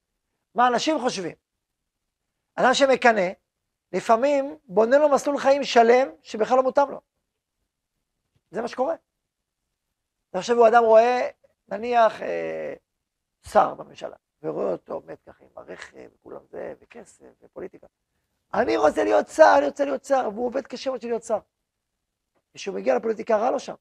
מה 0.54 0.68
אנשים 0.68 0.98
חושבים. 0.98 1.36
אדם 2.54 2.74
שמקנא, 2.74 3.28
לפעמים 3.92 4.58
בונה 4.64 4.98
לו 4.98 5.08
מסלול 5.14 5.38
חיים 5.38 5.64
שלם 5.64 6.08
שבכלל 6.22 6.56
לא 6.56 6.62
מותאם 6.62 6.90
לו. 6.90 7.00
זה 8.50 8.62
מה 8.62 8.68
שקורה. 8.68 8.94
עכשיו 10.32 10.56
הוא 10.56 10.68
אדם 10.68 10.84
רואה, 10.84 11.28
נניח, 11.68 12.22
אה, 12.22 12.74
שר 13.46 13.74
בממשלה, 13.74 14.16
ורואה 14.42 14.72
אותו 14.72 14.92
עומד 14.92 15.16
ככה 15.26 15.44
עם 15.44 15.50
הרכב, 15.56 16.08
וכולם 16.14 16.40
זה, 16.50 16.74
וכסף, 16.80 17.24
ופוליטיקה. 17.42 17.86
אני 18.54 18.76
רוצה 18.76 19.04
להיות 19.04 19.28
שר, 19.28 19.54
אני 19.58 19.66
רוצה 19.66 19.84
להיות 19.84 20.04
שר, 20.04 20.28
והוא 20.34 20.46
עובד 20.46 20.66
קשה 20.66 20.90
מאוד 20.90 21.04
להיות 21.04 21.22
שר. 21.22 21.38
כשהוא 22.54 22.76
מגיע 22.76 22.96
לפוליטיקה, 22.96 23.36
רע 23.36 23.50
לו 23.50 23.60
שם. 23.60 23.74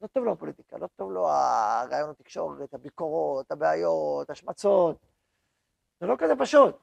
לא 0.00 0.06
טוב 0.06 0.24
לו 0.24 0.32
הפוליטיקה, 0.32 0.78
לא 0.78 0.86
טוב 0.96 1.12
לו 1.12 1.28
הרעיון 1.28 2.10
התקשורת, 2.10 2.74
הביקורות, 2.74 3.50
הבעיות, 3.50 4.30
השמצות. 4.30 4.96
זה 6.00 6.06
לא 6.06 6.14
כזה 6.18 6.32
פשוט. 6.38 6.76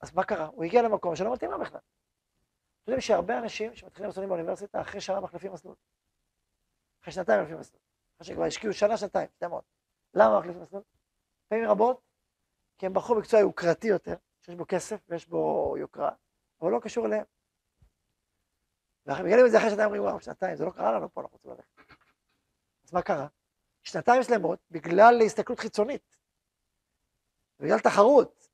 אז 0.00 0.14
מה 0.14 0.24
קרה? 0.24 0.46
הוא 0.46 0.64
הגיע 0.64 0.82
למקום 0.82 1.16
שלא 1.16 1.32
מתאים 1.32 1.50
לו 1.50 1.58
בכלל. 1.58 1.78
אתם 1.78 2.92
יודעים 2.92 3.00
שהרבה 3.00 3.38
אנשים 3.38 3.74
שמתחילים 3.74 4.08
מסלולים 4.08 4.28
באוניברסיטה, 4.28 4.80
אחרי 4.80 5.00
שנה 5.00 5.20
מחליפים 5.20 5.52
מסלול. 5.52 5.74
אחרי 7.04 7.12
שנתיים 7.12 7.40
מחליפים 7.40 7.60
מסלול. 7.60 7.80
אחרי 8.16 8.26
שכבר 8.26 8.44
השקיעו 8.44 8.72
שנה, 8.72 8.96
שנתיים, 8.96 9.28
מאוד. 9.42 9.62
למה 10.14 10.38
מחליפים 10.38 10.62
מסלול? 10.62 10.82
פעמים 11.48 11.68
רבות, 11.68 12.00
כי 12.78 12.86
הם 12.86 12.94
בחרו 12.94 13.18
מקצוע 13.18 13.40
יוקרתי 13.40 13.86
יותר, 13.86 14.14
שיש 14.40 14.54
בו 14.54 14.64
כסף 14.68 15.00
ויש 15.08 15.28
בו 15.28 15.74
יוקרה, 15.78 16.10
אבל 16.60 16.70
לא 16.70 16.80
קשור 16.82 17.06
אליהם. 17.06 17.24
ואנחנו 19.06 19.24
מגלים 19.24 19.46
את 19.46 19.50
זה 19.50 19.58
אחרי 19.58 19.70
שנתיים, 19.70 19.86
אומרים, 19.86 20.02
וואו, 20.02 20.20
שנתיים, 20.20 20.56
זה 20.56 20.64
לא 20.64 20.70
קרה 20.70 20.92
לנו 20.92 21.12
פה, 21.12 21.20
אנחנו 21.20 21.36
רוצים 21.36 21.50
ללכת. 21.50 21.92
אז 22.84 22.92
מה 22.92 23.02
קרה? 23.02 23.26
שנתיים 23.82 24.22
שלמות, 24.22 24.58
בגלל 24.70 25.20
הסתכלות 25.26 25.58
חיצונית, 25.58 26.16
בגלל 27.60 27.78
תחרות, 27.78 28.48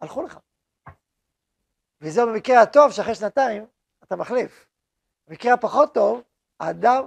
הלכו 0.00 0.22
לך. 0.22 0.38
וזהו 2.00 2.28
במקרה 2.28 2.62
הטוב, 2.62 2.92
שאחרי 2.92 3.14
שנתיים 3.14 3.66
אתה 4.02 4.16
מחליף. 4.16 4.66
במקרה 5.28 5.54
הפחות 5.54 5.94
טוב, 5.94 6.22
האדם 6.60 7.04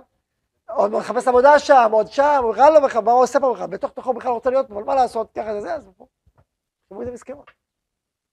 עוד 0.69 0.91
מחפש 0.91 1.27
עבודה 1.27 1.59
שם, 1.59 1.89
עוד 1.91 2.07
שם, 2.07 2.39
הוא 2.43 2.51
בכלל 2.53 2.73
לא 2.73 2.87
בכלל, 2.87 3.01
מה 3.01 3.11
הוא 3.11 3.23
עושה 3.23 3.39
פה 3.39 3.53
בכלל? 3.53 3.67
בתוך 3.67 3.91
תוכו 3.91 4.13
בכלל 4.13 4.31
רוצה 4.31 4.49
להיות 4.49 4.67
פה, 4.67 4.73
אבל 4.73 4.83
מה 4.83 4.95
לעשות, 4.95 5.31
ככה 5.31 5.53
זה 5.53 5.61
זה, 5.61 5.75
אז 5.75 5.85
הוא 5.85 6.07
תראו 6.89 7.01
איזה 7.01 7.11
מסכנות. 7.11 7.51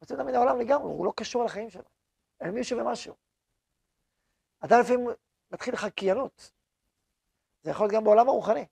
יוצא 0.03 0.15
אותם 0.15 0.27
מן 0.27 0.35
העולם 0.35 0.61
לגמרי, 0.61 0.93
הוא 0.93 1.07
לא 1.07 1.13
קשור 1.17 1.45
לחיים 1.45 1.71
שלו. 1.71 1.85
אין 2.41 2.51
מישהו 2.51 2.79
ומשהו. 2.79 3.15
אדם 4.61 4.81
לפעמים 4.81 5.09
מתחיל 5.51 5.77
חקיינות. 5.77 6.53
זה 7.63 7.71
יכול 7.71 7.85
להיות 7.85 7.95
גם 7.95 8.05
בעולם 8.05 8.29
הרוחני. 8.29 8.67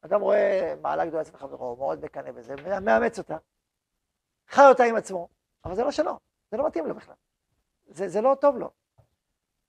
אדם 0.00 0.20
רואה 0.20 0.74
מעלה 0.82 1.06
גדולה 1.06 1.22
אצל 1.22 1.36
חברו, 1.36 1.76
מאוד 1.76 2.04
מקנא 2.04 2.32
בזה, 2.32 2.54
מאמץ 2.80 3.18
אותה, 3.18 3.36
חי 4.48 4.62
אותה 4.68 4.84
עם 4.84 4.96
עצמו, 4.96 5.28
אבל 5.64 5.74
זה 5.74 5.84
לא 5.84 5.90
שלו, 5.90 6.18
זה 6.50 6.56
לא 6.56 6.66
מתאים 6.66 6.86
לו 6.86 6.94
בכלל. 6.94 7.14
זה, 7.86 8.08
זה 8.08 8.20
לא 8.20 8.36
טוב 8.40 8.56
לו. 8.56 8.70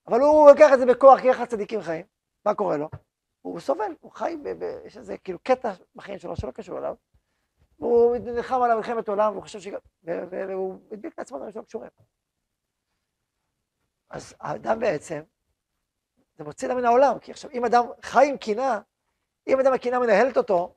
אבל 0.07 0.19
הוא 0.19 0.49
לוקח 0.49 0.69
את 0.73 0.79
זה 0.79 0.85
בכוח, 0.85 1.19
כי 1.19 1.29
איך 1.29 1.39
הצדיקים 1.39 1.81
חיים? 1.81 2.05
מה 2.45 2.55
קורה 2.55 2.77
לו? 2.77 2.89
הוא 3.41 3.59
סובל, 3.59 3.95
הוא 3.99 4.11
חי, 4.11 4.37
ב, 4.43 4.49
ב, 4.49 4.79
יש 4.85 4.97
איזה 4.97 5.17
כאילו 5.17 5.39
קטע 5.39 5.73
בחיים 5.95 6.19
שלו 6.19 6.35
שלא 6.35 6.51
קשור 6.51 6.77
אליו. 6.77 6.95
הוא 7.77 8.17
נלחם 8.17 8.61
על 8.61 8.77
מלחמת 8.77 9.07
עולם, 9.07 9.31
והוא 9.31 9.43
חושב 9.43 9.59
ש... 9.59 9.67
והוא 10.03 10.79
הדביק 10.91 11.19
לעצמו 11.19 11.37
דברים 11.37 11.53
שלא 11.53 11.61
קשורים. 11.61 11.89
אז 14.09 14.35
האדם 14.39 14.79
בעצם, 14.79 15.21
זה 16.35 16.43
מוציא 16.43 16.67
לה 16.67 16.75
מן 16.75 16.85
העולם, 16.85 17.19
כי 17.19 17.31
עכשיו, 17.31 17.51
אם 17.51 17.65
אדם 17.65 17.83
חי 18.01 18.27
עם 18.29 18.37
קינה, 18.37 18.81
אם 19.47 19.59
אדם 19.59 19.73
הקינה 19.73 19.99
מנהלת 19.99 20.37
אותו, 20.37 20.75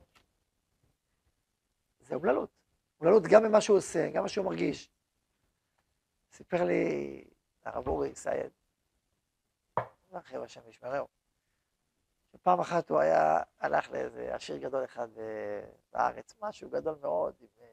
זה 1.99 2.15
אומללות. 2.15 2.49
אומללות 2.99 3.23
גם 3.23 3.43
במה 3.43 3.61
שהוא 3.61 3.77
עושה, 3.77 4.09
גם 4.13 4.23
מה 4.23 4.29
שהוא 4.29 4.45
מרגיש. 4.45 4.89
סיפר 6.31 6.63
לי 6.63 7.23
הרב 7.63 7.87
אורי 7.87 8.15
סייד, 8.15 8.51
החבר'ה 10.11 10.47
שם 10.47 10.61
ישמרהו, 10.69 11.07
שפעם 12.33 12.59
אחת 12.59 12.89
הוא 12.89 12.99
היה, 12.99 13.41
הלך 13.59 13.91
לאיזה 13.91 14.35
עשיר 14.35 14.57
גדול 14.57 14.85
אחד 14.85 15.07
בארץ, 15.93 16.35
משהו 16.41 16.69
גדול 16.69 16.95
מאוד, 17.01 17.33
עם 17.39 17.47
אה, 17.61 17.67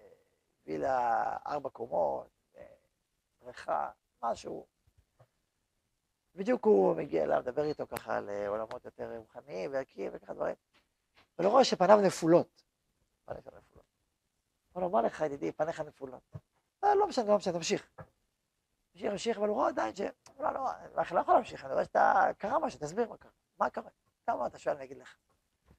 וילה 0.67 1.37
ארבע 1.47 1.71
קומות, 1.71 2.29
אה, 2.57 2.65
בריכה, 3.43 3.91
משהו. 4.23 4.67
בדיוק 6.35 6.65
הוא 6.65 6.97
מגיע 6.97 7.25
אליו, 7.25 7.41
מדבר 7.41 7.65
איתו 7.65 7.87
ככה 7.87 8.17
על 8.17 8.31
אה, 8.31 8.49
עולמות 8.49 8.85
יותר 8.85 9.17
רוחניים 9.17 9.73
וערכיים 9.73 10.11
וככה 10.15 10.35
דברים. 10.35 10.55
ולא 11.39 11.49
רואה 11.49 11.65
שפניו 11.65 12.01
נפולות. 12.01 12.63
פניו 13.25 13.39
נפולות. 13.39 13.85
הוא 14.73 14.85
אומר 14.85 15.03
לך 15.03 15.21
ידידי, 15.21 15.53
פניך 15.53 15.81
נפולות. 15.81 16.23
לא 16.83 17.07
משנה, 17.09 17.25
לא 17.25 17.37
משנה, 17.37 17.55
תמשיך. 17.55 17.89
המשיך, 18.95 19.11
המשיך, 19.13 19.39
אבל 19.39 19.49
הוא 19.49 19.57
רואה 19.57 19.69
עדיין 19.69 19.95
ש... 19.95 20.01
לא, 20.39 20.53
לא, 20.53 20.71
אני 20.71 20.95
לא 20.95 21.21
יכול 21.21 21.35
להמשיך, 21.35 21.65
אני 21.65 21.73
רואה 21.73 21.85
שאתה... 21.85 22.29
קרה 22.39 22.59
משהו, 22.59 22.81
תסביר 22.81 23.09
מה 23.09 23.17
קרה. 23.17 23.31
מה 23.59 23.71
קרה? 23.71 23.91
אתה 24.47 24.59
שואל, 24.59 24.77
אני 24.77 24.85
אגיד 24.85 24.97
לך. 24.97 25.17
הוא 25.67 25.75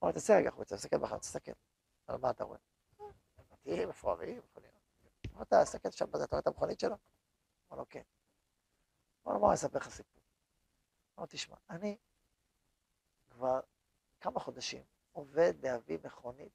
אומר, 0.00 0.12
תעשה 0.12 0.36
רגע 0.36 0.48
החוצה, 0.48 0.76
תסתכל 0.76 0.98
בחר, 0.98 1.18
תסתכל. 1.18 1.52
על 2.06 2.16
מה 2.16 2.30
אתה 2.30 2.44
רואה? 2.44 2.58
בתים 3.52 3.88
מפוארים, 3.88 4.38
מכוניות. 4.38 4.74
אתה 5.42 5.64
תסתכל 5.64 5.90
שם 5.90 6.10
בזה, 6.10 6.24
אתה 6.24 6.36
רואה 6.36 6.40
את 6.40 6.46
המכונית 6.46 6.80
שלו? 6.80 6.96
אמר 7.68 7.78
לו, 7.78 7.88
כן. 7.88 8.02
אמר 9.26 9.34
לו, 9.34 9.40
בוא 9.40 9.48
אני 9.48 9.54
אספר 9.54 9.78
לך 9.78 9.90
סיפור. 9.90 10.22
אמר 11.18 11.24
לו, 11.24 11.26
תשמע, 11.30 11.56
אני 11.70 11.96
כבר 13.30 13.60
כמה 14.20 14.40
חודשים 14.40 14.82
עובד 15.12 15.54
להביא 15.62 15.98
מכונית 16.04 16.52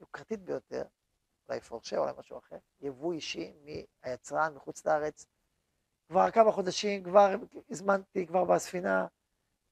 יוקרתית 0.00 0.40
ביותר, 0.42 0.84
אולי 1.48 1.60
פורשה, 1.60 1.98
אולי 1.98 2.12
משהו 2.18 2.38
אחר, 2.38 2.58
יבוא 2.80 3.12
אישי 3.12 3.54
מהיצרן 4.04 4.54
מחוץ 4.54 4.86
לארץ. 4.86 5.26
כבר 6.08 6.30
כמה 6.30 6.52
חודשים, 6.52 7.04
כבר 7.04 7.34
הזמנתי, 7.70 8.26
כבר 8.26 8.44
בספינה, 8.44 9.06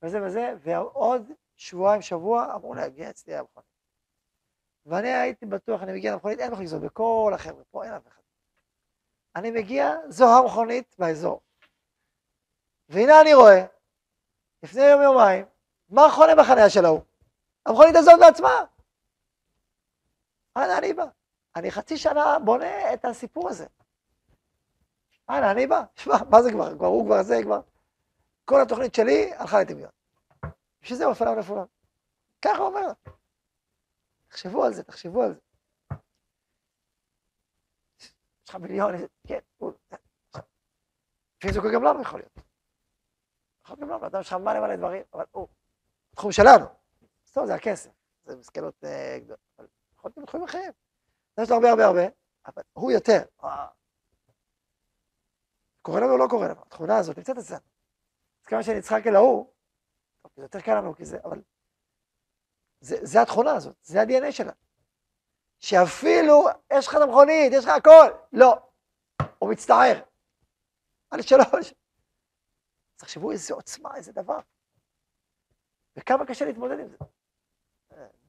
וזה 0.02 0.22
וזה, 0.22 0.54
ועוד 0.58 1.32
שבועיים, 1.56 2.02
שבוע, 2.02 2.54
אמור 2.54 2.74
להגיע 2.74 3.10
אצלי 3.10 3.36
המכונית. 3.36 3.70
ואני 4.86 5.08
הייתי 5.08 5.46
בטוח, 5.46 5.82
אני 5.82 5.92
מגיע 5.92 6.12
למכונית, 6.12 6.38
אין 6.38 6.50
מכונית 6.50 6.68
כזאת, 6.68 6.82
בכל 6.82 7.32
החבר'ה, 7.34 7.64
פה 7.70 7.84
אין 7.84 7.92
אף 7.92 8.06
אחד. 8.08 8.20
אני 9.36 9.50
מגיע, 9.50 9.90
זו 10.08 10.24
המכונית 10.38 10.96
באזור. 10.98 11.40
והנה 12.88 13.20
אני 13.20 13.34
רואה, 13.34 13.66
לפני 14.62 14.82
יום 14.82 15.02
יומיים, 15.02 15.46
מה 15.88 16.02
חונה 16.10 16.34
בחניה 16.34 16.70
של 16.70 16.84
ההוא? 16.84 17.00
המכונית 17.66 17.96
הזאת 17.96 18.20
בעצמה. 18.20 18.64
אנה 20.56 20.78
אני 20.78 20.92
בא? 20.92 21.04
אני 21.56 21.70
חצי 21.70 21.96
שנה 21.96 22.38
בונה 22.44 22.94
את 22.94 23.04
הסיפור 23.04 23.48
הזה. 23.48 23.66
אנה 25.30 25.50
אני 25.50 25.66
בא? 25.66 25.82
שמע, 25.94 26.14
מה 26.30 26.42
זה 26.42 26.52
כבר? 26.52 26.74
כבר 26.76 26.86
הוא 26.86 27.06
כבר 27.06 27.22
זה, 27.22 27.36
כבר... 27.44 27.60
כל 28.50 28.62
התוכנית 28.62 28.94
שלי 28.94 29.34
הלכה 29.34 29.60
לטמיון. 29.60 29.90
בשביל 30.82 30.98
זה 30.98 31.04
הוא 31.04 31.12
הפעלה 31.12 31.30
ולפעולה. 31.30 31.64
ככה 32.42 32.58
הוא 32.58 32.66
אומר. 32.66 32.92
תחשבו 34.28 34.64
על 34.64 34.72
זה, 34.72 34.82
תחשבו 34.82 35.22
על 35.22 35.34
זה. 35.34 35.40
יש 38.00 38.48
לך 38.48 38.54
מיליון, 38.54 38.92
כן, 39.26 39.38
הוא... 39.58 39.72
זה 41.52 41.60
גם 41.74 41.84
לנו 41.84 42.02
יכול 42.02 42.20
להיות. 42.20 42.38
יכול 43.64 43.76
גם 43.80 43.88
לנו, 43.88 44.06
אדם 44.06 44.20
יש 44.20 44.26
לך 44.26 44.32
מלא 44.32 44.60
מלא 44.60 44.76
דברים, 44.76 45.02
אבל 45.14 45.24
הוא, 45.30 45.48
תחום 46.16 46.32
שלנו. 46.32 46.66
טוב, 47.32 47.46
זה 47.46 47.54
הכסף, 47.54 47.90
זה 48.24 48.36
מסכנות 48.36 48.84
אה, 48.84 49.18
גדולות, 49.18 49.40
יכול 49.94 50.08
להיות 50.08 50.16
גם 50.16 50.22
בתחומים 50.22 50.46
אחרים. 50.46 50.72
יש 51.40 51.50
לו 51.50 51.56
הרבה 51.56 51.70
הרבה 51.70 51.86
הרבה, 51.86 52.02
אבל 52.46 52.62
הוא 52.72 52.90
יותר. 52.90 53.22
קורה 55.82 56.00
לנו 56.00 56.12
או 56.12 56.18
לא 56.18 56.26
קורה 56.30 56.48
לנו? 56.48 56.62
התכונה 56.62 56.98
הזאת 56.98 57.18
נמצאת 57.18 57.38
אצלנו. 57.38 57.79
כמה 58.50 58.62
שנצחק 58.62 59.06
אל 59.06 59.14
ההוא, 59.14 59.52
זה 60.36 60.42
יותר 60.42 60.60
קל 60.60 60.74
לנו, 60.78 60.94
כי 60.94 61.04
זה, 61.04 61.18
אבל... 61.24 61.42
זה, 62.80 62.96
זה 63.02 63.22
התכונה 63.22 63.52
הזאת, 63.52 63.76
זה 63.82 64.00
ה-DNA 64.00 64.32
שלה. 64.32 64.52
שאפילו, 65.58 66.44
יש 66.72 66.86
לך 66.86 66.94
את 66.94 67.00
המכונית, 67.00 67.52
יש 67.52 67.64
לך 67.64 67.70
הכל, 67.70 68.18
לא. 68.32 68.70
הוא 69.38 69.50
מצטער. 69.52 70.02
על 71.10 71.22
שלוש. 71.22 71.74
תחשבו 72.96 73.32
איזה 73.32 73.54
עוצמה, 73.54 73.96
איזה 73.96 74.12
דבר. 74.12 74.38
וכמה 75.96 76.26
קשה 76.26 76.44
להתמודד 76.44 76.78
עם 76.78 76.88
זה. 76.88 76.96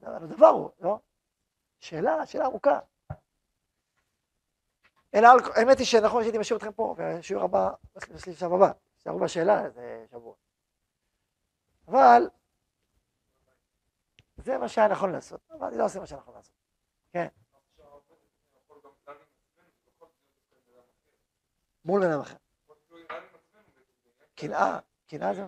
הדבר 0.01 0.47
הוא, 0.47 0.69
לא? 0.79 0.99
שאלה, 1.79 2.25
שאלה 2.25 2.45
ארוכה. 2.45 2.79
אלא, 5.15 5.27
האמת 5.55 5.77
היא 5.77 5.85
שנכון 5.85 6.21
שהייתי 6.21 6.37
משאיר 6.37 6.57
אתכם 6.57 6.71
פה, 6.71 6.95
והשיעור 6.97 7.43
הבא, 7.43 7.69
לי 8.25 8.31
עכשיו 8.31 8.55
הבא, 8.55 8.71
תשארו 9.01 9.19
בשאלה 9.19 9.65
איזה 9.65 10.05
שבוע. 10.11 10.35
אבל, 11.87 12.29
זה 14.37 14.57
מה 14.57 14.69
שהיה 14.69 14.87
נכון 14.87 15.11
לעשות, 15.11 15.41
אבל 15.51 15.67
אני 15.67 15.77
לא 15.77 15.85
עושה 15.85 15.99
מה 15.99 16.05
שנכון 16.05 16.33
לעשות. 16.33 16.55
כן. 17.11 17.27
מול 21.85 22.01
בן 22.01 22.11
אדם 22.11 22.21
אחר. 22.21 22.35
קנאה, 24.35 24.79
קנאה 25.07 25.33
זה... 25.33 25.41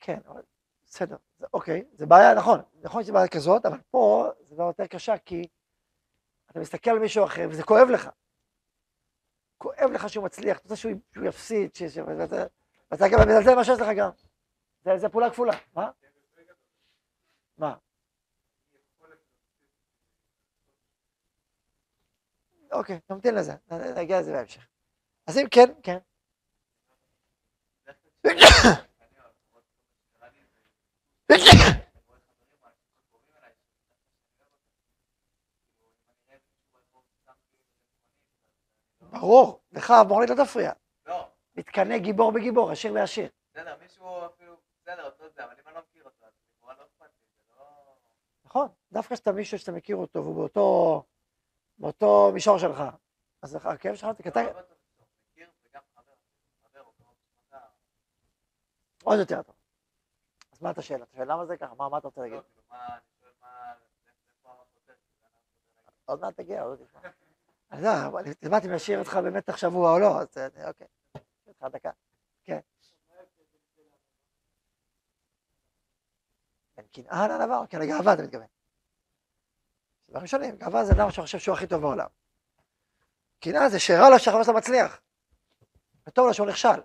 כן, 0.00 0.18
אבל 0.26 0.42
בסדר, 0.86 1.16
אוקיי, 1.52 1.84
זה 1.92 2.06
בעיה, 2.06 2.34
נכון, 2.34 2.60
נכון 2.82 3.02
שזה 3.02 3.12
בעיה 3.12 3.28
כזאת, 3.28 3.66
אבל 3.66 3.80
פה 3.90 4.30
זה 4.48 4.54
בעיה 4.54 4.68
יותר 4.68 4.86
קשה, 4.86 5.18
כי 5.18 5.48
אתה 6.50 6.60
מסתכל 6.60 6.90
על 6.90 6.98
מישהו 6.98 7.24
אחר 7.24 7.46
וזה 7.50 7.62
כואב 7.62 7.88
לך. 7.90 8.10
כואב 9.60 9.90
לך 9.94 10.08
שהוא 10.08 10.24
מצליח, 10.24 10.58
אתה 10.58 10.62
רוצה 10.64 10.76
שהוא 10.76 10.92
יפסיד, 11.24 11.70
ואתה 12.90 13.08
גם 13.12 13.18
מזלזל 13.28 13.54
מה 13.54 13.64
שיש 13.64 13.80
לך 13.80 13.88
גם. 13.96 14.10
זה 14.96 15.08
פעולה 15.08 15.30
כפולה, 15.30 15.52
מה? 15.74 15.90
מה? 17.58 17.74
אוקיי, 22.72 23.00
נמתין 23.10 23.34
לזה, 23.34 23.52
נגיע 23.96 24.20
לזה 24.20 24.32
בהמשך. 24.32 24.66
אז 25.26 25.38
אם 25.38 25.46
כן, 25.50 25.72
כן. 25.82 25.98
ברור, 39.20 39.60
לך 39.72 39.90
המורנית 39.90 40.30
לא 40.30 40.44
תפריע. 40.44 40.72
לא. 41.06 41.28
מתקנא 41.54 41.98
גיבור 41.98 42.32
בגיבור, 42.32 42.70
עשיר 42.70 42.92
בעשיר. 42.92 43.28
בסדר, 43.52 43.76
מישהו 43.82 44.26
אפילו, 44.26 44.56
בסדר, 44.82 45.04
אותו 45.04 45.28
זה, 45.28 45.44
אבל 45.44 45.52
אם 45.52 45.68
אני 45.68 45.74
לא 45.74 45.80
מכיר 45.80 46.04
אותו, 46.04 46.26
אז 46.26 46.32
לכאורה 46.56 46.74
לא 46.74 46.82
אכפת 46.82 47.10
לי, 47.14 47.44
זה 47.48 47.54
לא... 47.58 47.64
נכון, 48.44 48.68
דווקא 48.92 49.14
כשאתה 49.14 49.32
מישהו 49.32 49.58
שאתה 49.58 49.72
מכיר 49.72 49.96
אותו, 49.96 50.24
והוא 50.24 50.34
באותו, 50.34 51.02
באותו 51.78 52.30
מישור 52.34 52.58
שלך, 52.58 52.82
אז 53.42 53.58
הכאב 53.64 53.94
שלך, 53.94 54.08
אתה... 54.28 54.40
עוד 59.04 59.18
יותר 59.18 59.42
טוב. 59.42 59.54
אז 60.52 60.62
מה 60.62 60.70
אתה 60.70 60.82
שואל? 60.82 61.02
אתה 61.02 61.16
שואל 61.16 61.32
למה 61.32 61.46
זה 61.46 61.56
ככה? 61.56 61.74
מה 61.74 61.98
אתה 61.98 62.08
רוצה 62.08 62.20
להגיד? 62.20 62.36
לא, 62.36 62.42
כאילו, 62.42 62.78
להגיד? 62.78 63.02
עוד 66.04 66.20
מעט 66.20 66.36
תגיע, 66.36 66.62
עוד 66.62 66.78
תשמע. 66.84 67.00
אני 67.72 67.78
יודע, 67.78 68.06
אבל 68.06 68.24
אם 68.64 68.70
להשאיר 68.70 68.98
אותך 68.98 69.16
במתח 69.24 69.56
שבוע 69.56 69.92
או 69.92 69.98
לא, 69.98 70.20
אז 70.20 70.28
אה, 70.36 70.68
אוקיי. 70.68 70.86
יש 71.46 71.56
לך 71.62 71.68
דקה. 71.72 71.90
כן. 72.44 72.58
בין 76.76 76.86
קנאה 76.92 77.28
לענווה, 77.28 77.66
כן, 77.68 77.80
לגאווה 77.80 78.14
אתה 78.14 78.22
מתכוון. 78.22 78.46
דברים 80.08 80.26
שונים, 80.26 80.56
גאווה 80.56 80.84
זה 80.84 80.92
אדם 80.92 81.10
שחושב 81.10 81.38
שהוא 81.38 81.54
הכי 81.54 81.66
טוב 81.66 81.80
בעולם. 81.80 82.06
קנאה 83.40 83.68
זה 83.68 83.78
שרע 83.78 84.10
לו 84.10 84.18
שהחבר 84.18 84.42
שלו 84.42 84.54
מצליח. 84.54 85.00
וטוב 86.06 86.26
לו 86.26 86.34
שהוא 86.34 86.46
נכשל. 86.46 86.80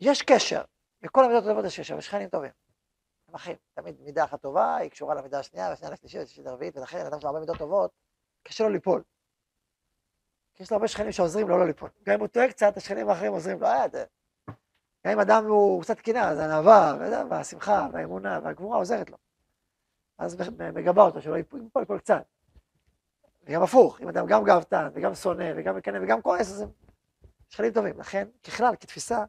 יש 0.00 0.22
קשר, 0.22 0.64
בכל 1.02 1.24
המידות 1.24 1.44
הטובות 1.44 1.64
יש 1.64 1.80
קשר, 1.80 1.96
ושכנים 1.96 2.28
טובים. 2.28 2.50
הם 3.28 3.34
אחים, 3.34 3.56
תמיד 3.74 4.00
מידה 4.00 4.24
אחת 4.24 4.42
טובה, 4.42 4.76
היא 4.76 4.90
קשורה 4.90 5.14
למידה 5.14 5.38
השנייה, 5.38 5.68
והשנייה 5.68 5.92
לשלישית, 5.92 6.20
לשלישית 6.20 6.44
לרביעית, 6.44 6.76
ולכן 6.76 7.06
אדם 7.06 7.20
של 7.20 7.26
הרבה 7.26 7.40
מידות 7.40 7.58
טובות, 7.58 7.90
קשה 8.44 8.64
לו 8.64 8.70
ליפול. 8.70 9.02
יש 10.60 10.70
לו 10.70 10.76
הרבה 10.76 10.88
שכנים 10.88 11.12
שעוזרים 11.12 11.48
לו 11.48 11.58
לא 11.58 11.66
ליפול. 11.66 11.90
גם 12.02 12.14
אם 12.14 12.20
הוא 12.20 12.28
טועה 12.28 12.48
קצת, 12.48 12.76
השכנים 12.76 13.08
האחרים 13.08 13.32
עוזרים 13.32 13.60
לו, 13.60 13.66
אה, 13.66 13.88
זה... 13.92 14.04
גם 15.06 15.12
אם 15.12 15.20
אדם 15.20 15.46
הוא 15.46 15.82
קצת 15.82 16.00
קנאה, 16.00 16.28
אז 16.28 16.38
הענווה, 16.38 16.96
והשמחה, 17.30 17.88
והאמונה, 17.92 18.40
והגבורה 18.42 18.78
עוזרת 18.78 19.10
לו. 19.10 19.16
אז 20.18 20.36
מגבה 20.74 21.02
אותו, 21.02 21.22
שלא 21.22 21.36
ייפול, 21.36 21.60
ייפול 21.80 21.98
קצת. 21.98 22.24
וגם 23.44 23.62
הפוך, 23.62 24.00
אם 24.00 24.08
אדם 24.08 24.26
גם 24.26 24.44
גאוותן, 24.44 24.88
וגם 24.94 25.14
שונא, 25.14 25.52
וגם 25.56 25.76
מקנא, 25.76 25.98
וגם 26.02 26.22
כועס, 26.22 26.52
אז 26.52 26.60
הם 26.60 26.68
שכנים 27.48 27.72
טובים. 27.72 28.00
לכן, 28.00 28.28
ככלל, 28.44 28.76
כתפיסה, 28.80 29.24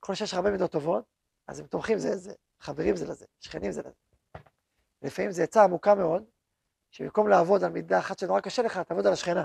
כל 0.00 0.14
שיש 0.14 0.34
הרבה 0.34 0.50
מידות 0.50 0.72
טובות, 0.72 1.04
אז 1.46 1.60
הם 1.60 1.66
תומכים 1.66 1.98
זה 1.98 2.16
זה, 2.16 2.34
חברים 2.60 2.96
זה 2.96 3.06
לזה, 3.06 3.26
שכנים 3.40 3.72
זה 3.72 3.82
לזה. 3.82 3.90
לפעמים 5.02 5.30
זו 5.30 5.42
עצה 5.42 5.64
עמוקה 5.64 5.94
מאוד, 5.94 6.24
שבמקום 6.92 7.28
לעבוד 7.28 7.64
על 7.64 7.72
מידה 7.72 7.98
אחת 7.98 8.18
שנורא 8.18 8.40
קשה 8.40 8.62
לך, 8.62 8.78
תעבוד 8.78 9.06
על 9.06 9.12
השכנה. 9.12 9.44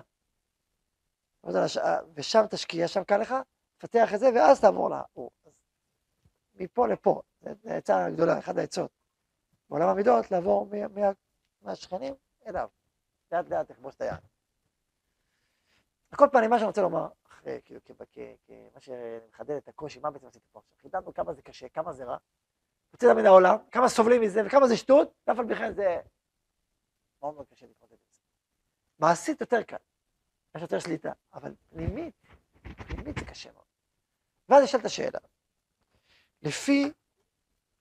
תעבוד 1.41 1.55
על 1.57 1.63
הש... 1.63 1.77
ושם 2.13 2.41
תשקיע, 2.49 2.87
שם 2.87 3.03
קל 3.03 3.17
לך, 3.17 3.35
תפתח 3.77 4.13
את 4.13 4.19
זה, 4.19 4.29
ואז 4.35 4.61
תעבור 4.61 4.89
לה. 4.89 5.01
מפה 6.53 6.87
לפה, 6.87 7.21
זו 7.41 7.49
עצה 7.65 8.09
גדולה, 8.09 8.39
אחת 8.39 8.57
העצות. 8.57 8.91
בעולם 9.69 9.89
המידות, 9.89 10.31
לעבור 10.31 10.67
מה... 10.71 10.87
מה... 10.87 11.11
מהשכנים 11.61 12.13
אליו. 12.47 12.69
לאט 13.31 13.49
לאט 13.49 13.71
תכבוש 13.71 13.95
את 13.95 14.01
היד. 14.01 14.19
על 16.11 16.17
כל 16.17 16.27
פנים, 16.31 16.49
מה 16.49 16.57
שאני 16.57 16.67
רוצה 16.67 16.81
לומר, 16.81 17.07
אחרי, 17.27 17.59
כאילו, 17.65 17.79
כמה 17.85 18.81
שמחדד 18.81 19.55
את 19.55 19.67
הקושי, 19.67 19.99
מה 19.99 20.11
בעצם 20.11 20.27
עשיתי 20.27 20.47
פה 20.51 20.59
עכשיו? 20.59 20.77
חידדנו 20.81 21.13
כמה 21.13 21.33
זה 21.33 21.41
קשה, 21.41 21.69
כמה 21.69 21.93
זה 21.93 22.05
רע. 22.05 22.17
יוצא 22.93 23.13
מן 23.13 23.25
העולם, 23.25 23.55
כמה 23.71 23.89
סובלים 23.89 24.21
מזה 24.21 24.41
וכמה 24.45 24.67
זה 24.67 24.77
שטות, 24.77 25.13
ואף 25.27 25.39
על 25.39 25.47
פי 25.47 25.55
כן 25.55 25.73
זה 25.73 26.01
מאוד 27.21 27.33
מאוד 27.33 27.45
קשה 27.53 27.65
להתמודד 27.65 27.93
עם 27.93 28.09
זה. 28.13 28.21
מעשית 28.99 29.41
יותר 29.41 29.63
קל. 29.63 29.77
יש 30.55 30.61
יותר 30.61 30.79
שליטה, 30.79 31.11
אבל 31.33 31.53
פנימית, 31.69 32.15
פנימית 32.61 33.17
זה 33.19 33.25
קשה 33.25 33.51
מאוד. 33.51 33.65
ואז 34.49 34.63
נשאלת 34.63 34.85
השאלה, 34.85 35.19
לפי 36.41 36.91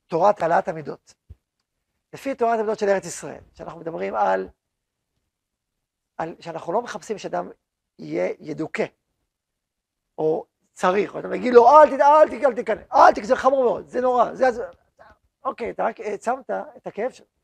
תורת 0.07 0.43
העלאת 0.43 0.69
המידות, 0.69 1.15
לפי 2.13 2.35
תורת 2.35 2.59
המידות 2.59 2.79
של 2.79 2.89
ארץ 2.89 3.05
ישראל, 3.05 3.41
שאנחנו 3.55 3.81
מדברים 3.81 4.15
על, 4.15 4.49
על 6.17 6.35
שאנחנו 6.41 6.73
לא 6.73 6.83
מחפשים 6.83 7.19
שאדם 7.19 7.51
יהיה 7.99 8.35
ידוכא, 8.41 8.87
או 10.19 10.47
צריך, 10.73 11.15
או 11.15 11.21
אתה 11.21 11.29
מגיד 11.29 11.55
לו, 11.55 11.69
אל 11.69 11.91
תדע, 11.91 12.07
אל 12.07 12.55
תיכנס, 12.55 12.79
אל 12.93 13.13
תקרא, 13.13 13.27
זה 13.27 13.37
חמור 13.37 13.65
מאוד, 13.65 13.89
זה 13.89 14.01
נורא, 14.01 14.35
זה... 14.35 14.51
זה... 14.51 14.65
אוקיי, 15.45 15.71
אתה 15.71 15.85
רק 15.85 16.01
העצמת 16.01 16.51
את 16.51 16.87
הכאב 16.87 17.11
שלו. 17.11 17.36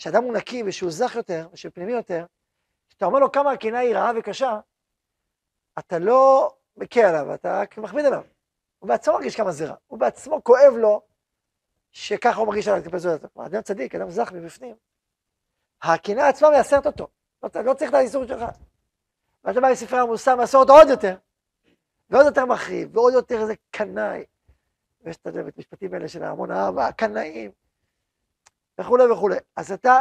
כשאדם 0.00 0.24
הוא 0.24 0.32
נקי 0.32 0.62
ושהוא 0.66 0.90
זך 0.90 1.12
יותר, 1.14 1.48
ושהוא 1.52 1.72
פנימי 1.74 1.92
יותר, 1.92 2.26
כשאתה 2.88 3.04
אומר 3.04 3.18
לו 3.18 3.32
כמה 3.32 3.52
הקנאה 3.52 3.80
היא 3.80 3.94
רעה 3.94 4.12
וקשה, 4.18 4.60
אתה 5.78 5.98
לא 5.98 6.52
מקל 6.76 7.00
עליו, 7.00 7.34
אתה 7.34 7.60
רק 7.60 7.78
מכביד 7.78 8.04
עליו. 8.04 8.22
הוא 8.78 8.88
בעצמו 8.88 9.14
מרגיש 9.14 9.36
כמה 9.36 9.52
זה 9.52 9.66
רע, 9.66 9.74
הוא 9.86 9.98
בעצמו 9.98 10.44
כואב 10.44 10.72
לו 10.76 11.02
שככה 11.92 12.40
הוא 12.40 12.46
מרגיש 12.46 12.68
עליו 12.68 12.84
כלפי 12.84 12.98
זולת. 12.98 13.24
אדם 13.38 13.62
צדיק, 13.62 13.94
אדם 13.94 14.10
זך 14.10 14.32
מבפנים. 14.32 14.76
הקנאה 15.82 16.28
עצמה 16.28 16.50
מייסרת 16.50 16.86
אותו, 16.86 17.08
לא, 17.42 17.62
לא 17.64 17.74
צריך 17.74 17.90
את 17.90 17.94
האיסור 17.94 18.26
שלך. 18.26 18.44
ואתה 19.44 19.60
בא 19.60 19.70
בספרי 19.70 19.98
המוסר, 19.98 20.36
מייסר 20.36 20.58
אותו 20.58 20.72
עוד 20.72 20.88
יותר, 20.88 21.16
ועוד 22.10 22.26
יותר 22.26 22.44
מחריב, 22.44 22.96
ועוד 22.96 23.12
יותר 23.12 23.40
איזה 23.40 23.54
קנאי. 23.70 24.24
ויש 25.00 25.16
את 25.16 25.26
המשפטים 25.26 25.94
האלה 25.94 26.08
של 26.08 26.24
המון 26.24 26.50
אהבה, 26.50 26.86
הקנאים, 26.86 27.50
וכולי 28.80 29.04
וכולי. 29.12 29.36
אז 29.56 29.72
אתה, 29.72 30.00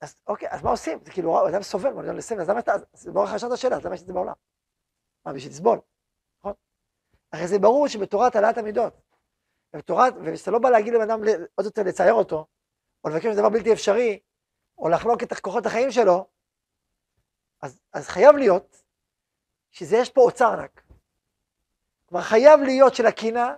אז 0.00 0.16
אוקיי, 0.26 0.48
אז 0.50 0.62
מה 0.62 0.70
עושים? 0.70 0.98
זה 1.04 1.10
כאילו, 1.10 1.48
אדם 1.48 1.62
סובל, 1.62 1.92
מה 1.92 2.04
אדם 2.04 2.16
לסבל, 2.16 2.40
אז 2.40 2.48
למה 2.48 2.58
אתה, 2.58 2.72
זה 2.92 3.12
ברור 3.12 3.24
לך 3.24 3.44
את 3.46 3.52
השאלה, 3.52 3.76
אז 3.76 3.84
למה 3.84 3.94
יש 3.94 4.00
את 4.00 4.06
זה 4.06 4.12
בעולם? 4.12 4.34
מה, 5.26 5.32
בשביל 5.32 5.52
לסבול, 5.52 5.80
נכון? 6.38 6.52
הרי 7.32 7.48
זה 7.48 7.58
ברור 7.58 7.88
שבתורת 7.88 8.36
העלאת 8.36 8.58
המידות, 8.58 8.92
ובתורת, 9.74 10.14
ושאתה 10.24 10.50
לא 10.50 10.58
בא 10.58 10.70
להגיד 10.70 10.94
לבן 10.94 11.10
אדם 11.10 11.20
עוד 11.54 11.66
יותר 11.66 11.82
לצייר 11.82 12.14
אותו, 12.14 12.46
או 13.04 13.08
לבקש 13.10 13.26
דבר 13.36 13.48
בלתי 13.48 13.72
אפשרי, 13.72 14.20
או 14.78 14.88
לחלוק 14.88 15.22
את 15.22 15.32
כוחות 15.32 15.66
החיים 15.66 15.90
שלו, 15.90 16.26
אז, 17.62 17.80
אז 17.92 18.08
חייב 18.08 18.36
להיות 18.36 18.82
שזה 19.70 19.96
יש 19.96 20.10
פה 20.10 20.20
אוצר 20.20 20.52
ענק. 20.52 20.82
כלומר, 22.06 22.24
חייב 22.24 22.60
להיות 22.60 22.94
שלקינה 22.94 23.54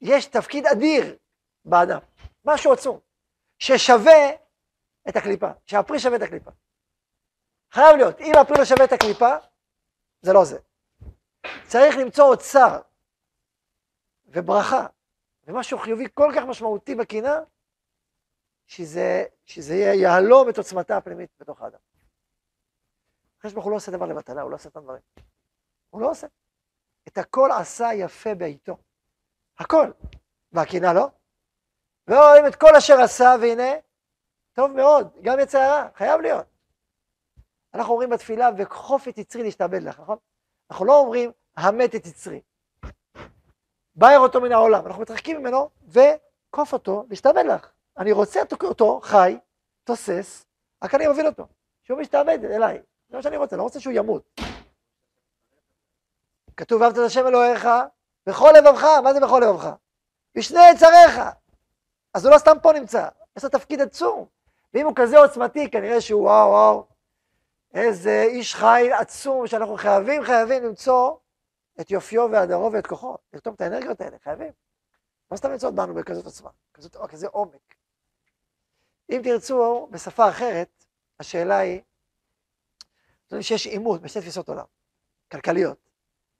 יש 0.00 0.26
תפקיד 0.26 0.66
אדיר 0.66 1.16
באדם, 1.64 2.00
משהו 2.46 2.72
עצום, 2.72 3.00
ששווה 3.58 4.30
את 5.08 5.16
הקליפה, 5.16 5.50
שהפרי 5.66 5.98
שווה 5.98 6.16
את 6.16 6.22
הקליפה. 6.22 6.50
חייב 7.72 7.96
להיות, 7.96 8.20
אם 8.20 8.32
הפרי 8.40 8.58
לא 8.58 8.64
שווה 8.64 8.84
את 8.84 8.92
הקליפה, 8.92 9.36
זה 10.22 10.32
לא 10.32 10.44
זה. 10.44 10.58
צריך 11.66 11.96
למצוא 11.96 12.24
אוצר 12.24 12.80
וברכה 14.26 14.86
ומשהו 15.44 15.78
חיובי 15.78 16.04
כל 16.14 16.32
כך 16.36 16.42
משמעותי 16.48 16.94
בקינה, 16.94 17.40
שזה, 18.66 19.24
שזה 19.44 19.74
יהלום 19.74 20.48
את 20.48 20.58
עוצמתה 20.58 20.96
הפנימית 20.96 21.30
בתוך 21.40 21.62
האדם. 21.62 21.78
הקדוש 23.38 23.52
ברוך 23.52 23.64
הוא 23.64 23.70
לא 23.70 23.76
עושה 23.76 23.92
דבר 23.92 24.06
לבטלה, 24.06 24.42
הוא 24.42 24.50
לא 24.50 24.56
עושה 24.56 24.68
את 24.68 24.76
הדברים. 24.76 25.02
הוא 25.90 26.00
לא 26.00 26.10
עושה. 26.10 26.26
את 27.08 27.18
הכל 27.18 27.50
עשה 27.60 27.88
יפה 27.94 28.34
בעיתו. 28.34 28.76
הכל. 29.58 29.90
והקינה 30.52 30.92
לא? 30.92 31.08
ורואים 32.08 32.46
את 32.46 32.56
כל 32.56 32.76
אשר 32.76 33.00
עשה, 33.00 33.34
והנה, 33.40 33.72
טוב 34.52 34.70
מאוד, 34.70 35.08
גם 35.22 35.38
יצא 35.40 35.58
הרע, 35.58 35.88
חייב 35.94 36.20
להיות. 36.20 36.46
אנחנו 37.74 37.92
אומרים 37.92 38.10
בתפילה, 38.10 38.50
וכחוף 38.58 39.08
את 39.08 39.18
יצרי 39.18 39.42
להשתעבד 39.42 39.82
לך, 39.82 40.00
נכון? 40.00 40.16
אנחנו 40.70 40.84
לא 40.84 40.98
אומרים, 40.98 41.32
המת 41.56 41.94
את 41.94 42.06
יצרי. 42.06 42.40
בער 43.94 44.18
אותו 44.18 44.40
מן 44.40 44.52
העולם, 44.52 44.86
אנחנו 44.86 45.02
מתרחקים 45.02 45.36
ממנו, 45.36 45.70
וכוף 45.88 46.72
אותו 46.72 47.04
להשתעבד 47.08 47.44
לך. 47.44 47.70
אני 47.98 48.12
רוצה 48.12 48.40
אותו 48.62 49.00
חי, 49.02 49.38
תוסס, 49.84 50.46
רק 50.84 50.94
אני 50.94 51.06
מוביל 51.06 51.26
אותו, 51.26 51.46
שהוא 51.82 52.00
משתעבד 52.00 52.44
אליי. 52.44 52.82
זה 53.08 53.16
מה 53.16 53.22
שאני 53.22 53.36
רוצה, 53.36 53.56
לא 53.56 53.62
רוצה 53.62 53.80
שהוא 53.80 53.92
ימות. 53.96 54.40
כתוב 56.56 56.80
ואהבת 56.80 56.98
את 56.98 57.02
השם 57.06 57.26
אלוהיך 57.26 57.68
בכל 58.26 58.52
לבבך, 58.58 58.84
מה 58.84 59.12
זה 59.12 59.20
בכל 59.20 59.42
לבבך? 59.44 59.70
בשני 60.34 60.70
יצריך. 60.70 61.20
אז 62.16 62.24
הוא 62.24 62.32
לא 62.32 62.38
סתם 62.38 62.56
פה 62.62 62.72
נמצא, 62.72 63.08
יש 63.36 63.44
לו 63.44 63.50
תפקיד 63.50 63.80
עצום. 63.80 64.26
ואם 64.74 64.86
הוא 64.86 64.92
כזה 64.96 65.18
עוצמתי, 65.18 65.70
כנראה 65.70 66.00
שהוא 66.00 66.22
וואו 66.22 66.48
וואו, 66.48 66.86
איזה 67.74 68.22
איש 68.22 68.54
חיל 68.54 68.92
עצום 68.92 69.46
שאנחנו 69.46 69.76
חייבים, 69.76 70.24
חייבים 70.24 70.64
למצוא 70.64 71.16
את 71.80 71.90
יופיו 71.90 72.28
והדרו 72.32 72.72
ואת 72.72 72.86
כוחו, 72.86 73.16
לרתום 73.32 73.54
את 73.54 73.60
האנרגיות 73.60 74.00
האלה, 74.00 74.16
חייבים. 74.18 74.52
לא 75.30 75.36
סתם 75.36 75.50
למצוא 75.50 75.70
בנו 75.70 75.94
בכזאת 75.94 76.24
עוצמה, 76.24 76.50
כזאת, 76.74 76.96
כזה 77.10 77.26
עומק. 77.26 77.74
אם 79.10 79.20
תרצו, 79.24 79.88
בשפה 79.90 80.28
אחרת, 80.28 80.84
השאלה 81.20 81.58
היא, 81.58 81.80
שיש 83.40 83.66
עימות 83.66 84.00
בשתי 84.00 84.20
תפיסות 84.20 84.48
עולם, 84.48 84.66
כלכליות. 85.32 85.90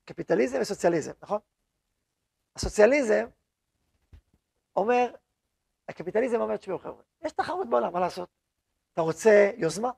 קפיטליזם 0.04 0.58
וסוציאליזם, 0.60 1.12
נכון? 1.22 1.38
הסוציאליזם 2.56 3.26
אומר, 4.76 5.14
הקפיטליזם 5.88 6.40
אומר, 6.40 6.57
תשמעו 6.57 6.79
חבר'ה, 6.79 7.03
יש 7.22 7.33
תחרות 7.33 7.70
בעולם, 7.70 7.92
מה 7.92 8.01
לעשות? 8.01 8.29
אתה 8.92 9.01
רוצה 9.01 9.51
יוזמה? 9.57 9.90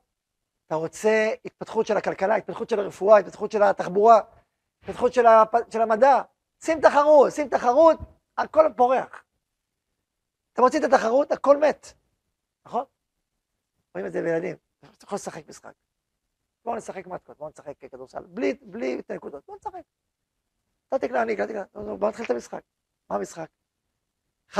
אתה 0.67 0.75
רוצה 0.75 1.33
התפתחות 1.45 1.87
של 1.87 1.97
הכלכלה, 1.97 2.35
התפתחות 2.35 2.69
של 2.69 2.79
הרפואה, 2.79 3.17
התפתחות 3.17 3.51
של 3.51 3.63
התחבורה, 3.63 4.21
התפתחות 4.81 5.13
של, 5.13 5.25
הפ... 5.25 5.55
של 5.71 5.81
המדע? 5.81 6.21
שים 6.63 6.81
תחרות, 6.81 7.31
שים 7.31 7.49
תחרות, 7.49 7.99
הכל 8.37 8.65
פורח. 8.77 9.23
אתה 10.53 10.61
מוציא 10.61 10.79
את 10.79 10.83
התחרות, 10.83 11.31
הכל 11.31 11.57
מת, 11.57 11.87
נכון? 12.65 12.83
רואים 13.95 14.07
את 14.07 14.11
זה 14.11 14.21
בילדים, 14.21 14.55
אתה 14.79 15.05
יכול 15.05 15.15
לשחק 15.15 15.49
משחק. 15.49 15.73
בואו 16.65 16.75
נשחק 16.75 17.07
מתקות, 17.07 17.37
בואו 17.37 17.49
נשחק 17.49 17.77
כדורסל, 17.77 18.23
בלי, 18.25 18.53
בלי 18.61 18.99
את 18.99 19.11
הנקודות, 19.11 19.45
בואו 19.45 19.57
נשחק. 19.57 19.83
אתה 20.87 20.99
תקלע, 20.99 21.21
אני 21.21 21.33
אקלע, 21.33 21.63
בואו 21.73 22.09
נתחיל 22.09 22.25
את 22.25 22.29
המשחק. 22.29 22.61
מה 23.09 23.15
המשחק? 23.15 23.49
1-0, 24.53 24.57
2-0, 24.57 24.59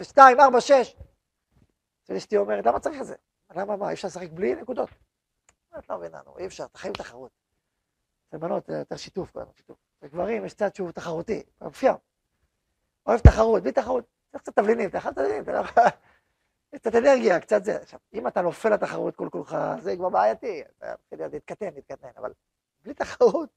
3-0, 0.00 0.04
2, 0.04 0.40
4, 0.40 0.60
6. 0.60 0.96
אשתי 2.16 2.36
אומרת, 2.36 2.66
למה 2.66 2.80
צריך 2.80 3.00
את 3.00 3.06
זה? 3.06 3.14
למה 3.54 3.76
מה, 3.76 3.88
אי 3.88 3.94
אפשר 3.94 4.08
לשחק 4.08 4.28
בלי 4.30 4.54
נקודות? 4.54 4.88
את 5.78 5.90
לא 5.90 5.98
מבינה, 5.98 6.20
אי 6.38 6.46
אפשר, 6.46 6.64
אתה 6.64 6.78
חייב 6.78 6.94
תחרות. 6.94 7.30
זה 8.32 8.38
בנות, 8.38 8.68
יותר 8.68 8.96
שיתוף, 8.96 9.32
שיתוף. 9.56 9.76
לגברים 10.02 10.44
יש 10.44 10.54
צד 10.54 10.74
שהוא 10.74 10.92
תחרותי, 10.92 11.42
מופיע. 11.60 11.94
אוהב 13.06 13.20
תחרות, 13.20 13.62
בלי 13.62 13.72
תחרות, 13.72 14.04
צריך 14.30 14.42
קצת 14.42 14.56
תבלינים, 14.56 14.88
אתה 14.88 14.98
יכול 14.98 15.12
תבלינים, 15.12 15.42
אתה 15.42 15.52
לא 15.52 15.58
יכול... 15.58 15.82
קצת 16.74 16.94
אנרגיה, 16.94 17.40
קצת 17.40 17.64
זה. 17.64 17.76
עכשיו, 17.76 18.00
אם 18.14 18.28
אתה 18.28 18.42
נופל 18.42 18.68
לתחרות 18.68 19.16
כל 19.16 19.28
כולך, 19.32 19.56
זה 19.80 19.96
כבר 19.96 20.08
בעייתי, 20.08 20.62
אתה 20.78 20.94
מתחיל 21.00 21.26
להתקטן, 21.26 21.74
להתקטן, 21.74 22.08
אבל 22.16 22.32
בלי 22.84 22.94
תחרות. 22.94 23.48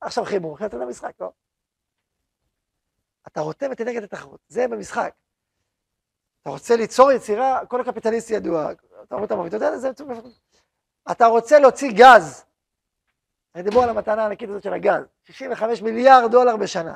עכשיו 0.00 0.24
חימום, 0.24 0.56
אתה 0.66 0.76
למשחק, 0.76 1.12
לא? 1.20 1.32
אתה 3.26 3.40
רותם 3.40 3.72
את 3.72 3.80
אנרגיית 3.80 4.04
התחרות, 4.04 4.40
זה 4.48 4.68
במשחק. 4.68 5.14
אתה 6.42 6.50
רוצה 6.50 6.76
ליצור 6.76 7.12
יצירה, 7.12 7.66
כל 7.66 7.80
הקפיטליסט 7.80 8.30
ידוע, 8.30 8.72
אתה 9.02 9.14
רואה 9.14 9.26
המוביל, 9.30 9.48
אתה 9.48 9.56
יודע, 9.56 9.76
זה... 9.76 9.90
אתה 11.10 11.26
רוצה 11.26 11.58
להוציא 11.58 11.92
גז. 11.92 12.44
דיברו 13.56 13.82
על 13.82 13.88
המתנה 13.88 14.22
הענקית 14.22 14.48
הזאת 14.48 14.62
של 14.62 14.72
הגז, 14.72 15.04
65 15.24 15.82
מיליארד 15.82 16.30
דולר 16.30 16.56
בשנה. 16.56 16.94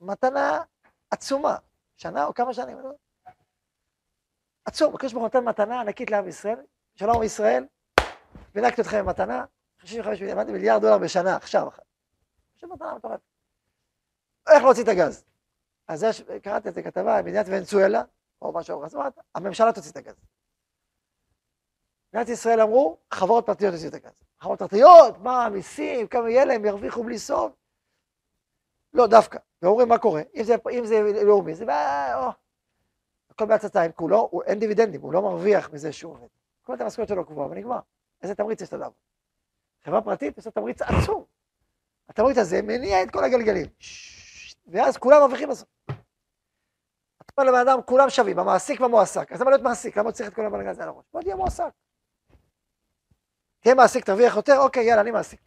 מתנה 0.00 0.62
עצומה, 1.10 1.56
שנה 1.96 2.24
או 2.24 2.34
כמה 2.34 2.54
שנים, 2.54 2.78
לא 2.80 2.90
עצום, 4.64 4.94
הקדוש 4.94 5.12
ברוך 5.12 5.24
הוא 5.24 5.40
נותן 5.40 5.48
מתנה 5.48 5.80
ענקית 5.80 6.10
לעם 6.10 6.28
ישראל, 6.28 6.58
שלום 6.94 7.22
ישראל, 7.22 7.66
וינקתי 8.54 8.80
אתכם 8.80 9.04
במתנה, 9.04 9.44
65 9.78 10.20
מיליארד 10.50 10.80
דולר 10.80 10.98
בשנה, 10.98 11.36
עכשיו. 11.36 11.68
עכשיו 12.54 12.68
מתנה 12.68 12.94
מטורפת. 12.94 13.31
איך 14.48 14.62
להוציא 14.62 14.82
את 14.82 14.88
הגז? 14.88 15.24
אז 15.88 16.02
יש, 16.02 16.22
קראתי 16.42 16.68
את 16.68 16.76
הכתבה, 16.76 17.22
מדינת 17.22 17.46
ונצואלה, 17.48 18.02
או 18.42 18.52
משהו, 18.52 18.84
אז 18.84 18.94
אמרת, 18.94 19.18
הממשלה 19.34 19.72
תוציא 19.72 19.90
את 19.90 19.96
הגז. 19.96 20.14
מדינת 22.12 22.28
ישראל 22.28 22.60
אמרו, 22.60 22.98
חברות 23.10 23.46
פרטיות 23.46 23.72
יוציאו 23.72 23.88
את 23.88 23.94
הגז. 23.94 24.12
חברות 24.40 24.58
פרטיות, 24.58 25.18
מה, 25.18 25.48
מיסים, 25.48 26.06
כמה 26.06 26.30
יהיה 26.30 26.44
להם, 26.44 26.64
ירוויחו 26.64 27.04
בלי 27.04 27.18
סוף. 27.18 27.52
לא, 28.92 29.06
דווקא. 29.06 29.38
ואומרים, 29.62 29.88
מה 29.88 29.98
קורה? 29.98 30.22
אם 30.34 30.42
זה, 30.42 30.54
אם 30.70 30.86
זה 30.86 31.02
לאומי, 31.24 31.54
זה... 31.54 31.64
או, 32.14 32.30
הכל 33.30 33.46
בעצתיים 33.46 33.92
כולו, 33.92 34.28
הוא, 34.30 34.42
אין 34.42 34.58
דיבידנדים, 34.58 35.00
הוא 35.00 35.12
לא 35.12 35.22
מרוויח 35.22 35.70
מזה 35.72 35.92
שהוא 35.92 36.12
עובד. 36.12 36.26
כל 36.62 36.76
המשכורת 36.80 37.08
שלו 37.08 37.26
קבועה 37.26 37.48
ונגמר. 37.48 37.78
איזה 38.22 38.34
תמריץ 38.34 38.60
יש 38.60 38.72
לדבר? 38.72 38.90
חברה 39.84 40.02
פרטית 40.02 40.38
יש 40.38 40.46
לה 40.46 40.52
תמריץ 40.52 40.82
עצום. 40.82 41.24
התמריץ 42.08 42.38
הזה 42.38 42.62
מניע 42.62 43.02
את 43.02 43.10
כל 43.10 43.24
הגלגלים. 43.24 43.66
ואז 44.66 44.96
כולם 44.96 45.20
מרוויחים 45.20 45.48
בסוף. 45.48 45.68
אתה 45.86 47.42
אומר 47.42 47.52
לבן 47.52 47.68
אדם, 47.68 47.82
כולם 47.86 48.10
שווים, 48.10 48.38
המעסיק 48.38 48.80
והמועסק. 48.80 49.32
אז 49.32 49.40
למה 49.40 49.50
להיות 49.50 49.62
מעסיק? 49.62 49.96
למה 49.98 50.12
צריך 50.12 50.28
את 50.28 50.34
כל 50.34 50.46
הבלגן 50.46 50.68
הזה 50.68 50.82
על 50.82 50.88
הראש? 50.88 51.04
בוא 51.12 51.22
תהיה 51.22 51.36
מועסק. 51.36 51.70
תהיה 53.60 53.74
מעסיק, 53.74 54.04
תרוויח 54.04 54.36
יותר, 54.36 54.58
אוקיי, 54.58 54.84
יאללה, 54.84 55.00
אני 55.02 55.10
מעסיק. 55.10 55.40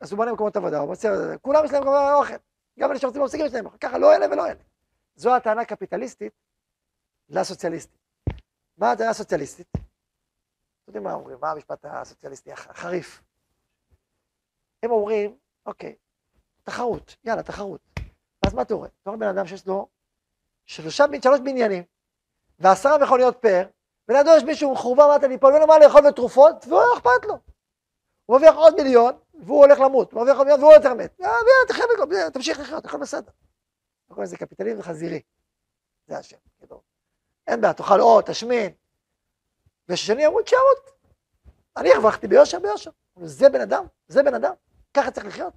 אז 0.00 0.12
הוא 0.12 0.16
בונה 0.16 0.32
מקומות 0.32 0.56
עבודה, 0.56 0.78
הוא 0.78 0.88
מוציא, 0.88 1.10
כולם 1.42 1.64
יש 1.64 1.72
להם 1.72 1.82
מקומות 1.82 2.00
אוכל. 2.14 2.34
גם 2.78 2.90
אלה 2.90 2.98
שרוצים 2.98 3.22
להשיג 3.22 3.40
יש 3.40 3.52
להם 3.52 3.66
אוכל. 3.66 3.78
ככה, 3.78 3.98
לא 3.98 4.14
אלה 4.16 4.26
ולא 4.26 4.46
אלה. 4.46 4.60
זו 5.14 5.36
הטענה 5.36 5.60
הקפיטליסטית 5.62 6.32
לסוציאליסטית. 7.28 7.98
מה 8.76 8.92
הטענה 8.92 9.10
הסוציאליסטית? 9.10 9.66
אתם 9.72 9.82
יודעים 10.86 11.04
מה 11.04 11.12
אומרים? 11.12 11.38
מה 11.40 11.50
המשפט 11.50 11.84
הסוציאליסטי 11.84 12.52
הח- 12.52 12.66
החריף? 12.70 13.22
הם 14.82 14.90
אומרים, 14.90 15.36
אוקיי, 15.66 15.96
תחרות, 16.62 17.16
יאללה, 17.24 17.42
תחרות. 17.42 17.89
אז 18.46 18.54
מה 18.54 18.62
אתה 18.62 18.74
רואה? 18.74 18.88
אתה 19.02 19.10
רואה 19.10 19.20
בן 19.20 19.28
אדם 19.28 19.46
שיש 19.46 19.66
לו 19.66 19.88
שלושה, 20.66 21.04
שלוש 21.22 21.40
בניינים, 21.40 21.82
ועשרה 22.58 22.98
מכוניות 22.98 23.36
פאר, 23.40 23.66
ולידו 24.08 24.30
יש 24.36 24.42
מישהו 24.42 24.72
מחורבן 24.72 25.04
מטה 25.16 25.26
ליפול, 25.26 25.50
ואין 25.50 25.62
לו 25.62 25.68
מה 25.68 25.78
לאכול 25.78 26.06
ותרופות, 26.06 26.64
והוא 26.68 26.80
לא 26.80 26.94
אכפת 26.96 27.24
לו. 27.24 27.38
הוא 28.26 28.36
מרוויח 28.36 28.54
עוד 28.54 28.74
מיליון, 28.74 29.14
והוא 29.34 29.64
הולך 29.64 29.80
למות, 29.80 30.12
הוא 30.12 30.18
מרוויח 30.18 30.36
עוד 30.36 30.46
מיליון 30.46 30.60
והוא 30.60 30.72
יותר 30.72 30.94
מת. 30.94 31.20
בגלל, 32.06 32.30
תמשיך 32.30 32.60
לחיות, 32.60 32.84
הכל 32.84 32.98
בסדר. 32.98 33.30
הכל 34.10 34.26
זה 34.26 34.36
קפיטליזם 34.36 34.82
חזירי. 34.82 35.22
זה 36.06 36.18
השם, 36.18 36.36
כאילו. 36.58 36.82
אין 37.46 37.60
בעיה, 37.60 37.74
תאכל 37.74 38.00
עוד, 38.00 38.24
תשמין. 38.24 38.72
וששני 39.88 40.26
אמרו 40.26 40.42
900. 40.42 40.66
אני 41.76 41.92
הרווחתי 41.92 42.28
ביושר 42.28 42.58
ביושר. 42.58 42.90
זה 43.22 43.48
בן 43.48 43.60
אדם, 43.60 43.84
זה 44.08 44.22
בן 44.22 44.34
אדם, 44.34 44.52
ככה 44.94 45.10
צריך 45.10 45.26
לחיות. 45.26 45.54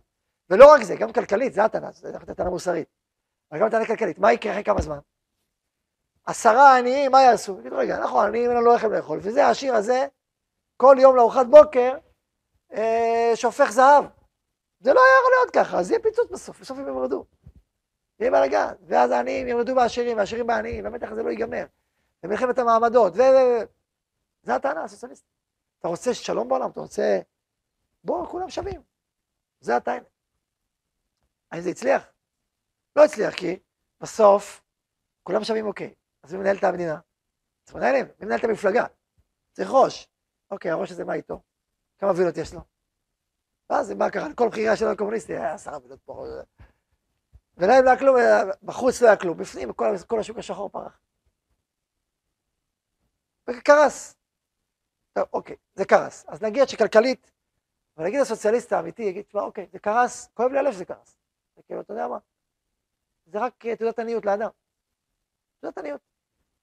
ולא 0.53 0.73
רק 0.73 0.83
זה, 0.83 0.95
גם 0.95 1.13
כלכלית, 1.13 1.53
זה 1.53 1.63
הטענה, 1.63 1.91
זה 1.91 2.17
הטענה 2.27 2.49
מוסרית. 2.49 2.87
אבל 3.51 3.59
גם 3.59 3.67
הטענה 3.67 3.85
כלכלית, 3.85 4.19
מה 4.19 4.33
יקרה 4.33 4.51
אחרי 4.51 4.63
כמה 4.63 4.81
זמן? 4.81 4.99
עשרה 6.25 6.77
עניים, 6.77 7.11
מה 7.11 7.21
יעשו? 7.21 7.59
יגידו, 7.59 7.77
רגע, 7.77 7.99
נכון, 7.99 8.27
עניים 8.27 8.49
אין 8.49 8.57
לנו 8.57 8.73
לחם 8.73 8.91
לאכול, 8.91 9.19
וזה 9.21 9.45
העשיר 9.45 9.75
הזה, 9.75 10.05
כל 10.77 10.95
יום 10.99 11.15
לארוחת 11.15 11.45
בוקר, 11.45 11.97
אה, 12.73 13.31
שופך 13.35 13.71
זהב. 13.71 14.05
זה 14.79 14.93
לא 14.93 14.99
יכול 14.99 15.31
להיות 15.39 15.53
ככה, 15.53 15.79
אז 15.79 15.91
יהיה 15.91 16.01
פיצוץ 16.01 16.31
בסוף, 16.31 16.61
בסוף 16.61 16.77
הם 16.77 16.87
ימרדו. 16.87 17.25
יהיה 18.19 18.31
בלאגן, 18.31 18.73
ואז 18.87 19.11
העניים 19.11 19.47
ימרדו 19.47 19.75
בעשירים, 19.75 20.17
והעשירים 20.17 20.47
בעניים, 20.47 20.83
והמתח 20.83 21.11
הזה 21.11 21.23
לא 21.23 21.29
ייגמר. 21.29 21.65
ומלחמת 22.23 22.59
המעמדות, 22.59 23.13
ו... 23.15 23.21
ו... 23.21 23.63
זה 24.43 24.55
הטענה 24.55 24.83
הסוציאליסטית. 24.83 25.29
אתה 25.79 25.87
רוצה 25.87 26.13
שלום 26.13 26.47
בעולם, 26.47 26.69
אתה 26.69 26.79
רוצה... 26.79 27.19
בואו, 28.03 28.27
כולם 28.27 28.49
שווים. 28.49 28.81
זה 29.59 29.75
הטענה. 29.75 30.12
האם 31.53 31.61
זה 31.61 31.69
הצליח? 31.69 32.03
לא 32.95 33.05
הצליח, 33.05 33.33
כי 33.33 33.59
בסוף 34.01 34.63
כולם 35.23 35.43
שווים 35.43 35.65
אוקיי. 35.65 35.93
אז 36.23 36.33
מי 36.33 36.39
מנהל 36.39 36.57
את 36.57 36.63
המדינה? 36.63 36.99
צריך 37.63 37.75
מנהלים, 37.75 38.05
מי 38.19 38.25
מנהל 38.25 38.39
את 38.39 38.43
המפלגה? 38.43 38.85
צריך 39.51 39.69
ראש. 39.71 40.07
אוקיי, 40.51 40.71
הראש 40.71 40.91
הזה 40.91 41.05
מה 41.05 41.13
איתו? 41.13 41.41
כמה 41.97 42.11
וילות 42.15 42.37
יש 42.37 42.53
לו? 42.53 42.61
ואז 43.69 43.91
מה 43.91 44.09
קרה? 44.09 44.27
כל 44.35 44.49
בחירה 44.49 44.75
שלו 44.75 44.91
לקומוניסטי, 44.91 45.33
היה 45.33 45.53
עשרה 45.53 45.77
וילות 45.83 46.01
פה. 46.01 46.25
ולהם 47.57 47.83
לא 47.83 47.89
היה 47.89 47.99
כלום, 47.99 48.17
אה, 48.17 48.43
בחוץ 48.63 49.01
לא 49.01 49.07
היה 49.07 49.17
כלום, 49.17 49.37
בפנים 49.37 49.73
כל, 49.73 49.95
כל 50.07 50.19
השוק 50.19 50.37
השחור 50.37 50.69
פרח. 50.69 50.99
וקרס. 53.49 54.15
טוב, 55.13 55.25
אוקיי, 55.33 55.55
זה 55.73 55.85
קרס. 55.85 56.25
אז 56.27 56.41
נגיד 56.41 56.67
שכלכלית, 56.67 57.31
אבל 57.97 58.05
נגיד 58.05 58.19
הסוציאליסט 58.21 58.73
האמיתי 58.73 59.03
יגיד, 59.03 59.25
תשמע, 59.25 59.41
אוקיי, 59.41 59.67
זה 59.71 59.79
קרס, 59.79 60.29
כואב 60.33 60.51
לי 60.51 60.59
הלב 60.59 60.73
שזה 60.73 60.85
קרס. 60.85 61.22
זה 61.55 61.61
כאילו, 61.63 61.81
אתה 61.81 61.93
יודע 61.93 62.07
מה? 62.07 62.17
זה 63.25 63.39
רק 63.39 63.65
אה, 63.65 63.75
תעודת 63.75 63.99
עניות 63.99 64.25
לאדם. 64.25 64.49
תעודת 65.59 65.77
עניות. 65.77 66.01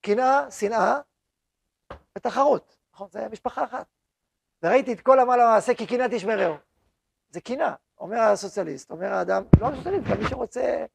קנאה, 0.00 0.50
שנאה 0.50 1.00
ותחרות. 2.18 2.76
נכון? 2.92 3.08
זה 3.10 3.28
משפחה 3.28 3.64
אחת. 3.64 3.86
וראיתי 4.62 4.92
את 4.92 5.00
כל 5.00 5.18
עמל 5.18 5.40
המעשה 5.40 5.74
כי 5.74 5.86
קנאת 5.86 6.12
איש 6.12 6.24
מרעהו. 6.24 6.54
זה 7.30 7.40
קנאה, 7.40 7.74
אומר 7.98 8.18
הסוציאליסט, 8.18 8.90
אומר 8.90 9.06
האדם, 9.06 9.42
לא 9.60 9.66
הסוציאליסט, 9.66 10.06
גם 10.10 10.18
מי 10.22 10.28
שרוצה 10.28 10.86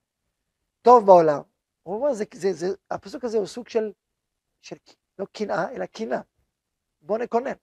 טוב 0.81 1.05
בעולם. 1.05 1.41
הוא 1.83 1.95
אומר, 1.95 2.13
זה, 2.13 2.25
זה, 2.33 2.53
זה, 2.53 2.67
הפסוק 2.91 3.23
הזה 3.23 3.37
הוא 3.37 3.45
סוג 3.45 3.67
של, 3.67 3.91
של 4.61 4.75
לא 5.19 5.25
קנאה, 5.25 5.71
אלא 5.71 5.85
קנאה. 5.85 6.21
בוא 7.01 7.17
נקונן. 7.17 7.53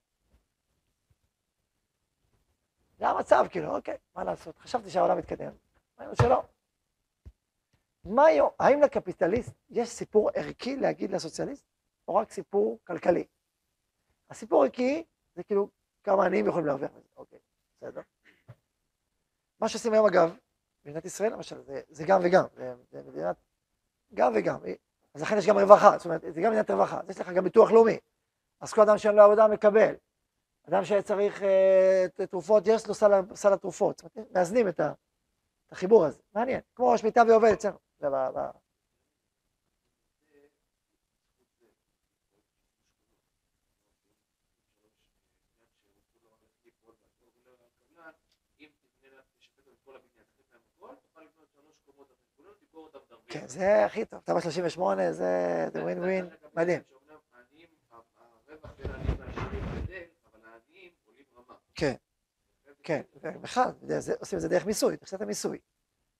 זה 2.99 3.09
המצב, 3.09 3.45
כאילו, 3.51 3.77
אוקיי, 3.77 3.97
מה 4.15 4.25
לעשות? 4.25 4.59
חשבתי 4.59 4.91
שהעולם 4.91 5.19
מתקדם, 5.19 5.53
ראינו 6.03 6.17
שלא. 6.17 6.43
מה 8.05 8.25
היום, 8.27 8.51
האם 8.59 8.83
לקפיטליסט 8.83 9.53
יש 9.71 9.89
סיפור 9.89 10.31
ערכי 10.35 10.77
להגיד 10.77 11.11
לסוציאליסט, 11.11 11.67
או 12.09 12.15
רק 12.15 12.31
סיפור 12.31 12.79
כלכלי? 12.87 13.25
הסיפור 14.31 14.65
ערכי 14.65 15.05
זה 15.35 15.43
כאילו 15.43 15.69
כמה 16.05 16.27
עניים 16.27 16.47
יכולים 16.47 16.67
להרוויח 16.67 16.91
מזה, 16.91 17.09
אוקיי, 17.17 17.39
בסדר. 17.77 18.01
מה 19.61 19.69
שעושים 19.69 19.93
היום 19.93 20.07
אגב, 20.07 20.37
במדינת 20.85 21.05
ישראל 21.05 21.33
למשל, 21.33 21.63
זה, 21.63 21.81
זה 21.89 22.05
גם 22.07 22.21
וגם, 22.25 22.45
זה, 22.55 22.75
זה 22.91 23.03
מדינת 23.03 23.37
גם 24.15 24.33
וגם, 24.37 24.61
אז 25.15 25.23
לכן 25.23 25.39
יש 25.39 25.47
גם 25.47 25.59
רווחה, 25.59 25.99
זאת 25.99 26.05
אומרת, 26.05 26.21
זה 26.35 26.41
גם 26.41 26.51
מדינת 26.51 26.71
רווחה, 26.71 27.01
אז 27.01 27.11
יש 27.11 27.21
לך 27.21 27.29
גם 27.29 27.45
ביטוח 27.45 27.71
לאומי, 27.71 27.99
אז 28.61 28.73
כל 28.73 28.81
אדם 28.81 28.99
שאין 28.99 29.15
לו 29.15 29.23
עבודה 29.23 29.49
מקבל, 29.49 29.95
אדם 30.69 30.85
שצריך 30.85 31.43
אה, 31.43 32.07
תרופות, 32.31 32.63
יש 32.67 32.87
לו 32.87 32.95
סל, 32.95 33.13
סל 33.35 33.53
התרופות, 33.53 33.99
זאת 33.99 34.17
אומרת, 34.17 34.31
מאזנים 34.33 34.69
את, 34.69 34.81
ה, 34.81 34.93
את 35.73 35.77
החיבור 35.77 36.05
הזה, 36.05 36.23
מעניין, 36.35 36.61
כמו 36.75 36.99
שמיטה 36.99 37.23
ועובד 37.29 37.53
אצלנו, 37.53 37.79
זה 37.99 38.11
ב, 38.11 38.15
ב, 38.15 38.41
כן, 53.29 53.47
זה 53.49 53.85
הכי 53.85 54.05
טוב, 54.05 54.21
תמ"א 54.21 54.41
38 54.41 55.13
זה 55.13 55.69
זה 55.73 55.83
ווין 55.83 55.99
ווין, 55.99 56.29
מדהים. 56.55 56.83
כן, 61.75 61.95
כן, 62.83 63.03
זה- 63.83 64.01
זה- 64.01 64.15
עושים 64.21 64.37
את 64.37 64.43
זה 64.43 64.49
דרך 64.49 64.67
מיסוי, 64.67 64.97
תחשב 64.97 65.17
את 65.17 65.23
המיסוי. 65.23 65.59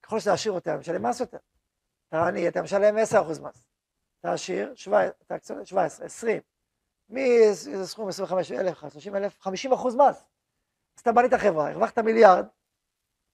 ככל 0.03 0.21
שאתה 0.21 0.33
עשיר 0.33 0.53
יותר, 0.53 0.77
משלם 0.79 1.07
מס 1.07 1.21
יותר. 1.21 1.39
אתה 2.09 2.27
עני, 2.27 2.49
אתה 2.49 2.63
משלם 2.63 2.97
10% 2.99 3.41
מס. 3.41 3.65
אתה 4.21 4.33
עשיר, 4.33 4.75
17, 4.75 5.11
אתה 5.27 5.39
קצת- 5.39 5.55
17, 5.67 6.07
20. 6.07 6.41
מאיזה 7.09 7.87
סכום 7.87 8.09
25 8.09 8.53
אלף, 8.53 8.81
30 8.93 9.17
אלף, 9.17 9.41
50 9.41 9.73
אחוז 9.73 9.95
מס. 9.95 10.25
אז 10.97 11.01
אתה 11.01 11.13
בנית 11.13 11.35
חברה, 11.35 11.71
הרווחת 11.71 11.99
מיליארד, 11.99 12.47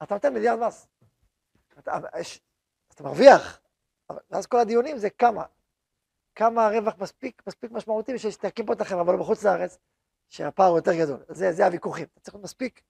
אתה 0.03 0.15
נותן 0.15 0.35
מיליארד 0.35 0.59
מס. 0.59 0.87
אתה, 1.79 1.99
אתה 2.95 3.03
מרוויח, 3.03 3.61
ואז 4.31 4.47
כל 4.47 4.59
הדיונים 4.59 4.99
זה 4.99 5.11
כמה. 5.11 5.45
כמה 6.35 6.67
הרווח 6.67 6.95
מספיק, 6.99 7.43
מספיק 7.47 7.71
משמעותי 7.71 8.15
בשביל 8.15 8.33
שתקים 8.33 8.67
פה 8.67 8.73
את 8.73 8.81
החברה, 8.81 9.03
אבל 9.03 9.17
בחוץ 9.19 9.45
לארץ, 9.45 9.79
שהפער 10.29 10.67
הוא 10.67 10.79
יותר 10.79 10.93
גדול. 11.01 11.25
זה, 11.29 11.53
זה 11.53 11.67
הוויכוחים. 11.67 12.07
אתה 12.13 12.21
צריך 12.21 12.35
להיות 12.35 12.45
מספיק, 12.45 12.83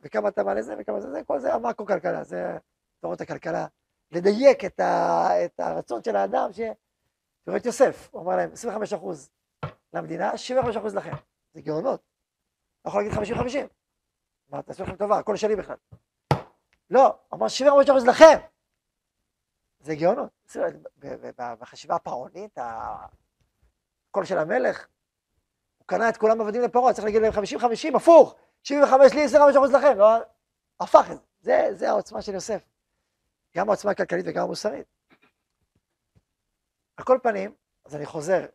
וכמה 0.00 0.28
אתה 0.28 0.44
מעלה 0.44 0.62
זה 0.62 0.74
וכמה 0.78 1.00
זה, 1.00 1.10
זה, 1.10 1.24
כל 1.24 1.40
זה 1.40 1.54
המקרו-כלכלה, 1.54 2.24
זה 2.24 2.58
תורות 3.00 3.20
הכלכלה. 3.20 3.66
לדייק 4.10 4.64
את, 4.64 4.80
ה, 4.80 5.28
את 5.44 5.60
הרצון 5.60 6.02
של 6.02 6.16
האדם, 6.16 6.52
ש... 6.52 6.60
תראו 7.44 7.56
את 7.56 7.66
יוסף, 7.66 8.08
הוא 8.10 8.22
אמר 8.22 8.36
להם 8.36 8.52
25 8.52 8.92
אחוז 8.92 9.30
למדינה, 9.92 10.36
75 10.36 10.76
אחוז 10.76 10.94
לכם. 10.94 11.12
זה 11.54 11.60
גאונות. 11.60 12.00
לא 12.84 12.90
יכול 12.90 13.02
להגיד 13.02 13.36
50-50. 13.36 13.40
אמר, 14.50 14.62
תעשו 14.62 14.82
לכם 14.82 14.96
טובה, 14.96 15.18
הכל 15.18 15.36
שלי 15.36 15.56
בכלל. 15.56 15.76
לא, 16.90 17.18
אמר 17.34 17.48
75 17.48 17.90
אחוז 17.90 18.06
לכם. 18.06 18.38
זה 19.80 19.94
גאונות. 19.94 20.30
בחשיבה 21.60 21.94
הפרעונית, 21.94 22.58
הקול 22.58 24.24
של 24.24 24.38
המלך, 24.38 24.86
הוא 25.78 25.86
קנה 25.86 26.08
את 26.08 26.16
כולם 26.16 26.40
עבדים 26.40 26.62
לפרעה, 26.62 26.92
צריך 26.92 27.04
להגיד 27.04 27.22
להם 27.22 27.32
50-50, 27.32 27.96
הפוך, 27.96 28.34
75 28.62 29.12
לי, 29.14 29.24
25 29.24 29.56
אחוז 29.56 29.70
לכם, 29.74 29.98
לא, 29.98 30.06
הפך 30.80 31.06
את 31.10 31.16
זה. 31.40 31.70
זה, 31.72 31.88
העוצמה 31.88 32.22
של 32.22 32.34
יוסף. 32.34 32.64
גם 33.56 33.68
העוצמה 33.68 33.90
הכלכלית 33.90 34.24
וגם 34.28 34.44
המוסרית. 34.44 34.86
על 36.96 37.04
כל 37.04 37.18
פנים, 37.22 37.54
אז 37.84 37.96
אני 37.96 38.06
חוזר, 38.06 38.46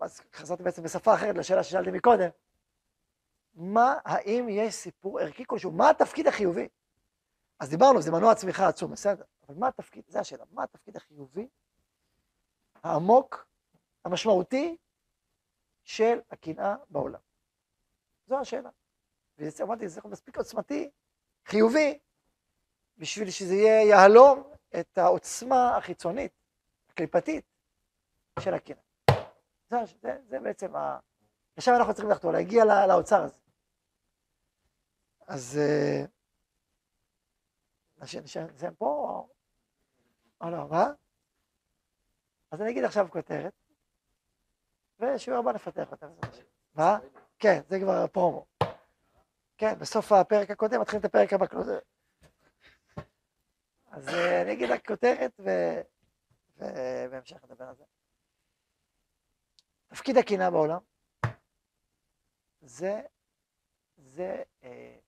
אז 0.00 0.20
חזרתי 0.32 0.62
בעצם 0.62 0.82
בשפה 0.82 1.14
אחרת 1.14 1.36
לשאלה 1.36 1.62
ששאלתי 1.62 1.90
מקודם, 1.90 2.28
מה, 3.54 3.98
האם 4.04 4.48
יש 4.48 4.74
סיפור 4.74 5.20
ערכי 5.20 5.44
כלשהו? 5.46 5.70
מה 5.70 5.90
התפקיד 5.90 6.26
החיובי? 6.26 6.68
אז 7.60 7.70
דיברנו, 7.70 8.02
זה 8.02 8.10
מנוע 8.10 8.34
צמיחה 8.34 8.68
עצום, 8.68 8.92
בסדר, 8.92 9.24
אבל 9.48 9.54
מה 9.58 9.68
התפקיד, 9.68 10.04
זו 10.08 10.18
השאלה, 10.18 10.44
מה 10.50 10.62
התפקיד 10.62 10.96
החיובי, 10.96 11.48
העמוק, 12.74 13.46
המשמעותי, 14.04 14.76
של 15.84 16.18
הקנאה 16.30 16.74
בעולם? 16.90 17.20
זו 18.26 18.38
השאלה. 18.40 18.70
ואמרתי, 19.38 19.88
זה 19.88 20.00
מספיק 20.04 20.36
עוצמתי, 20.38 20.90
חיובי, 21.46 21.98
בשביל 22.96 23.30
שזה 23.30 23.54
יהיה 23.54 23.82
יהלום 23.82 24.50
את 24.80 24.98
העוצמה 24.98 25.76
החיצונית, 25.76 26.32
הקליפתית, 26.88 27.44
של 28.40 28.54
הקנאה. 28.54 28.80
זה, 29.70 29.76
זה, 30.02 30.18
זה 30.28 30.40
בעצם 30.40 30.76
ה... 30.76 30.98
לשם 31.58 31.72
אנחנו 31.78 31.94
צריכים 31.94 32.10
לחתור, 32.10 32.32
להגיע 32.32 32.64
לא, 32.64 32.86
לאוצר 32.86 33.22
הזה. 33.22 33.40
אז 35.26 35.58
אה, 35.58 36.04
נסיים 38.22 38.74
פה 38.74 38.86
או- 38.86 39.28
או 40.40 40.50
לא, 40.50 40.68
מה? 40.68 40.86
אז 42.50 42.60
אני 42.62 42.70
אגיד 42.70 42.84
עכשיו 42.84 43.06
כותרת, 43.10 43.52
ושיעור 44.98 45.40
הבא 45.40 45.52
נפתח 45.52 45.92
אותה. 45.92 46.06
מה? 46.74 46.98
כן, 47.38 47.60
זה 47.68 47.80
כבר 47.80 48.06
פרומו. 48.06 48.46
כן, 49.58 49.78
בסוף 49.78 50.12
הפרק 50.12 50.50
הקודם 50.50 50.80
מתחילים 50.80 51.00
את 51.00 51.04
הפרק 51.04 51.32
הבא. 51.32 51.46
אז 53.86 54.08
אה, 54.08 54.42
אני 54.42 54.52
אגיד 54.52 54.70
רק 54.70 54.86
כותרת 54.86 55.40
ובהמשך 56.56 57.44
נדבר 57.44 57.64
על 57.64 57.76
זה. 57.76 57.84
תפקיד 59.88 60.16
הקנאה 60.16 60.50
בעולם 60.50 60.80
זה, 62.60 63.02
זה 63.96 64.42
אה, 64.62 64.98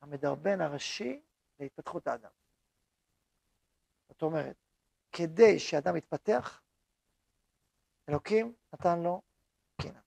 המדרבן 0.00 0.60
הראשי 0.60 1.22
להתפתחות 1.58 2.06
האדם. 2.06 2.30
זאת 4.08 4.22
אומרת, 4.22 4.56
כדי 5.12 5.58
שאדם 5.58 5.96
יתפתח, 5.96 6.62
אלוקים 8.08 8.54
נתן 8.72 9.02
לו 9.02 9.22
קנאה. 9.82 10.00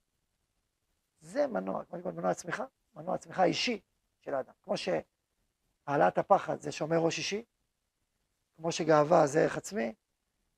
זה 1.20 1.46
מנוע, 1.46 1.84
כמו 1.84 1.98
שקוראים 1.98 2.18
מנוע 2.18 2.30
הצמיחה, 2.30 2.64
מנוע 2.98 3.14
הצמיחה 3.14 3.42
האישי 3.42 3.80
של 4.20 4.34
האדם. 4.34 4.52
כמו 4.62 4.74
שהעלאת 4.76 6.18
הפחד 6.18 6.60
זה 6.60 6.72
שומר 6.72 6.96
ראש 6.98 7.18
אישי, 7.18 7.44
כמו 8.56 8.72
שגאווה 8.72 9.26
זה 9.26 9.40
ערך 9.40 9.56
עצמי, 9.56 9.94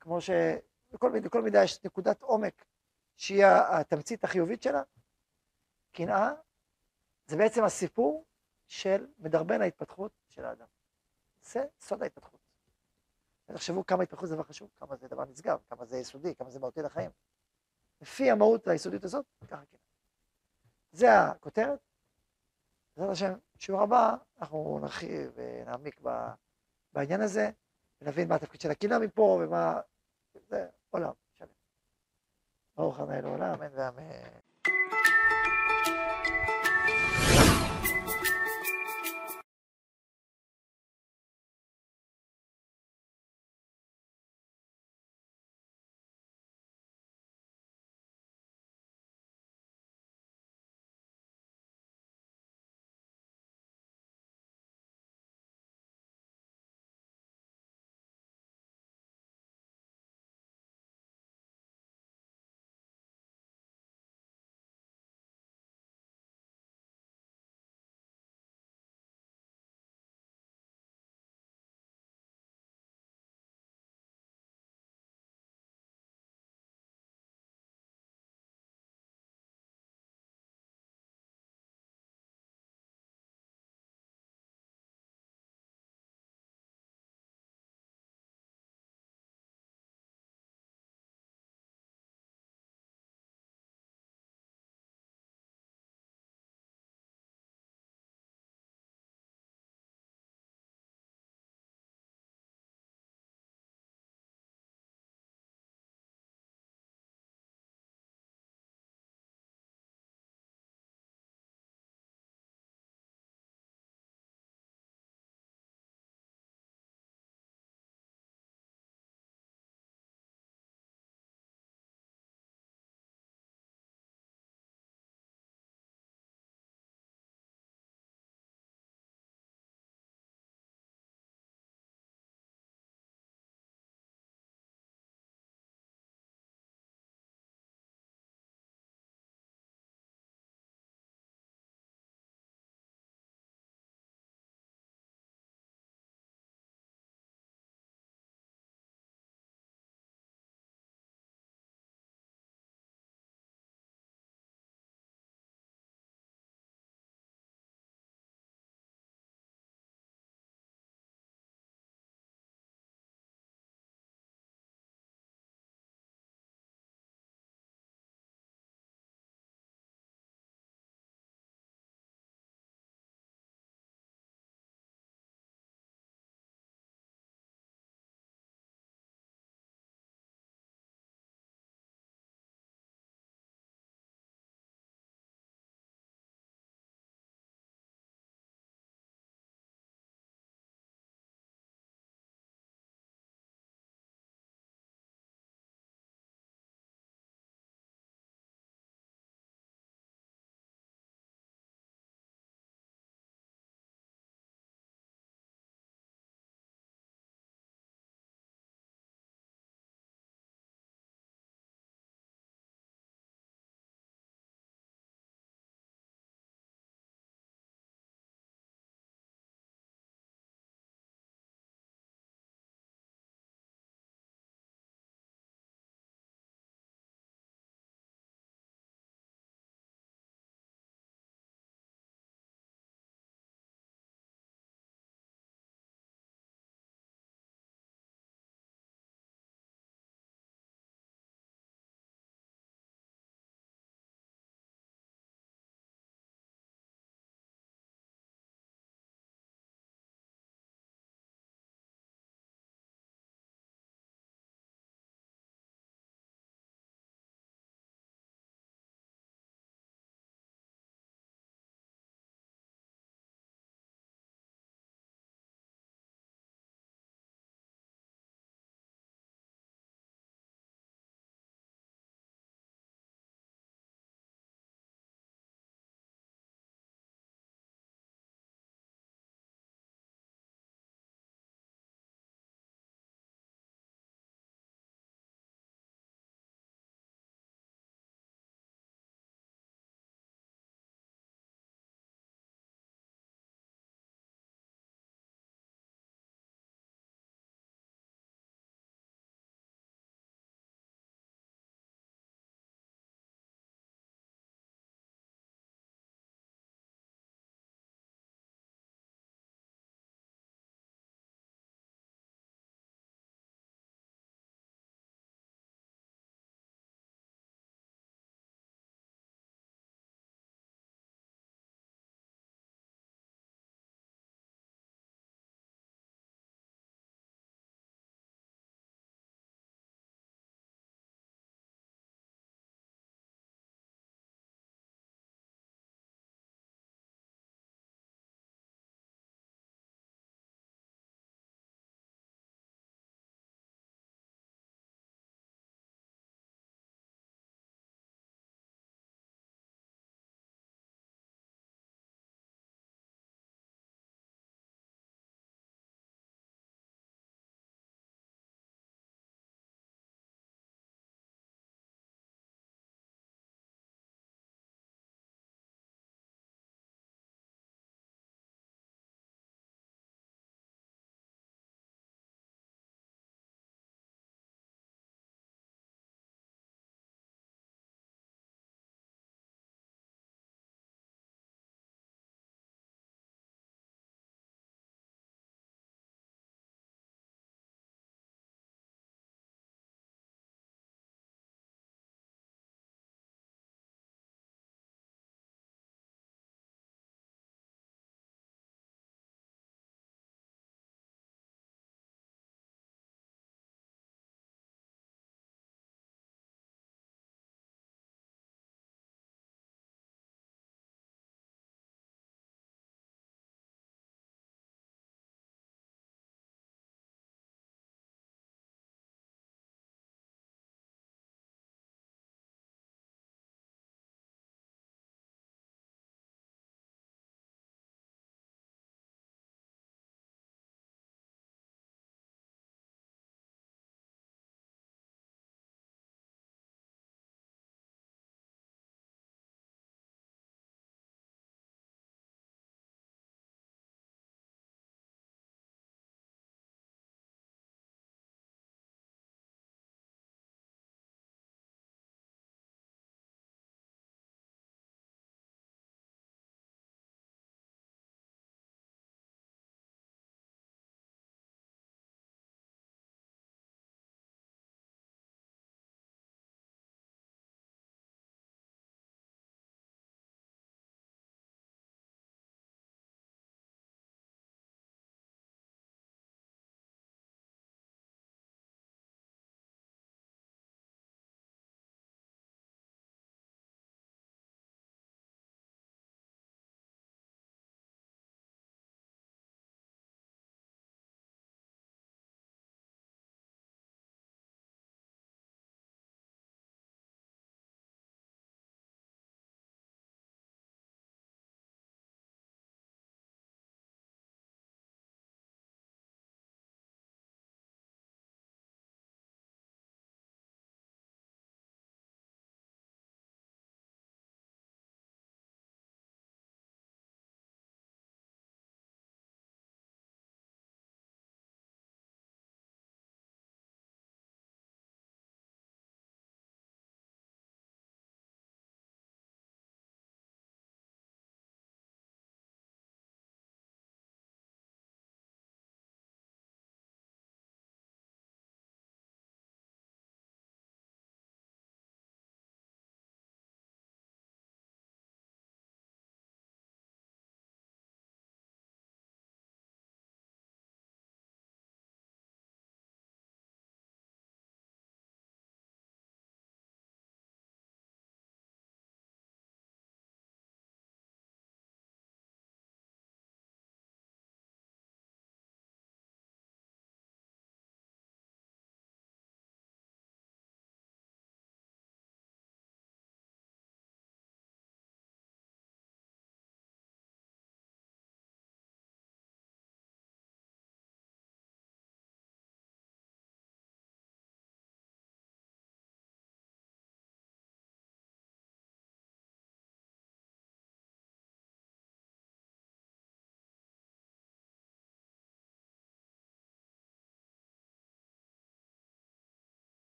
כמו 0.00 0.20
ש... 0.20 0.30
בכל, 0.90 1.10
מידה- 1.10 1.26
בכל 1.26 1.42
מידה 1.42 1.64
יש 1.64 1.84
נקודת 1.84 2.22
עומק 2.22 2.64
שהיא 3.16 3.44
התמצית 3.46 4.24
החיובית 4.24 4.62
שלה. 4.62 4.82
קנאה 5.92 6.32
זה 7.26 7.36
בעצם 7.36 7.64
הסיפור 7.64 8.24
של 8.66 9.06
מדרבן 9.18 9.60
ההתפתחות 9.62 10.12
של 10.28 10.44
האדם. 10.44 10.66
זה 11.42 11.60
סוד 11.80 12.02
ההתפתחות. 12.02 12.40
תחשבו 13.46 13.86
כמה 13.86 14.02
התפתחות 14.02 14.28
זה 14.28 14.34
דבר 14.34 14.44
חשוב, 14.44 14.70
כמה 14.78 14.96
זה 14.96 15.08
דבר 15.08 15.24
נשגב, 15.24 15.58
כמה 15.68 15.84
זה 15.84 15.96
יסודי, 15.96 16.34
כמה 16.34 16.50
זה 16.50 16.58
מהותי 16.58 16.82
לחיים. 16.82 17.10
לפי 18.00 18.30
המהות 18.30 18.68
והיסודיות 18.68 19.04
הזאת, 19.04 19.26
ככה 19.48 19.64
כן. 19.70 19.76
זה 20.92 21.06
הכותרת. 21.20 21.85
בעזרת 22.96 23.12
השם, 23.12 23.32
שיעור 23.58 23.82
הבא, 23.82 24.16
אנחנו 24.40 24.78
נרחיב 24.82 25.32
ונעמיק 25.34 26.00
בעניין 26.92 27.20
הזה, 27.20 27.50
ונבין 28.00 28.28
מה 28.28 28.34
התפקיד 28.34 28.60
של 28.60 28.70
הקנאה 28.70 28.98
מפה, 28.98 29.40
ומה... 29.42 29.80
זה 30.48 30.68
עולם 30.90 31.12
שלם. 31.32 31.48
ברוך 32.76 33.00
ה' 33.00 33.20
לעולם, 33.20 33.54
אמן 33.62 33.72
ואמן. 33.72 34.45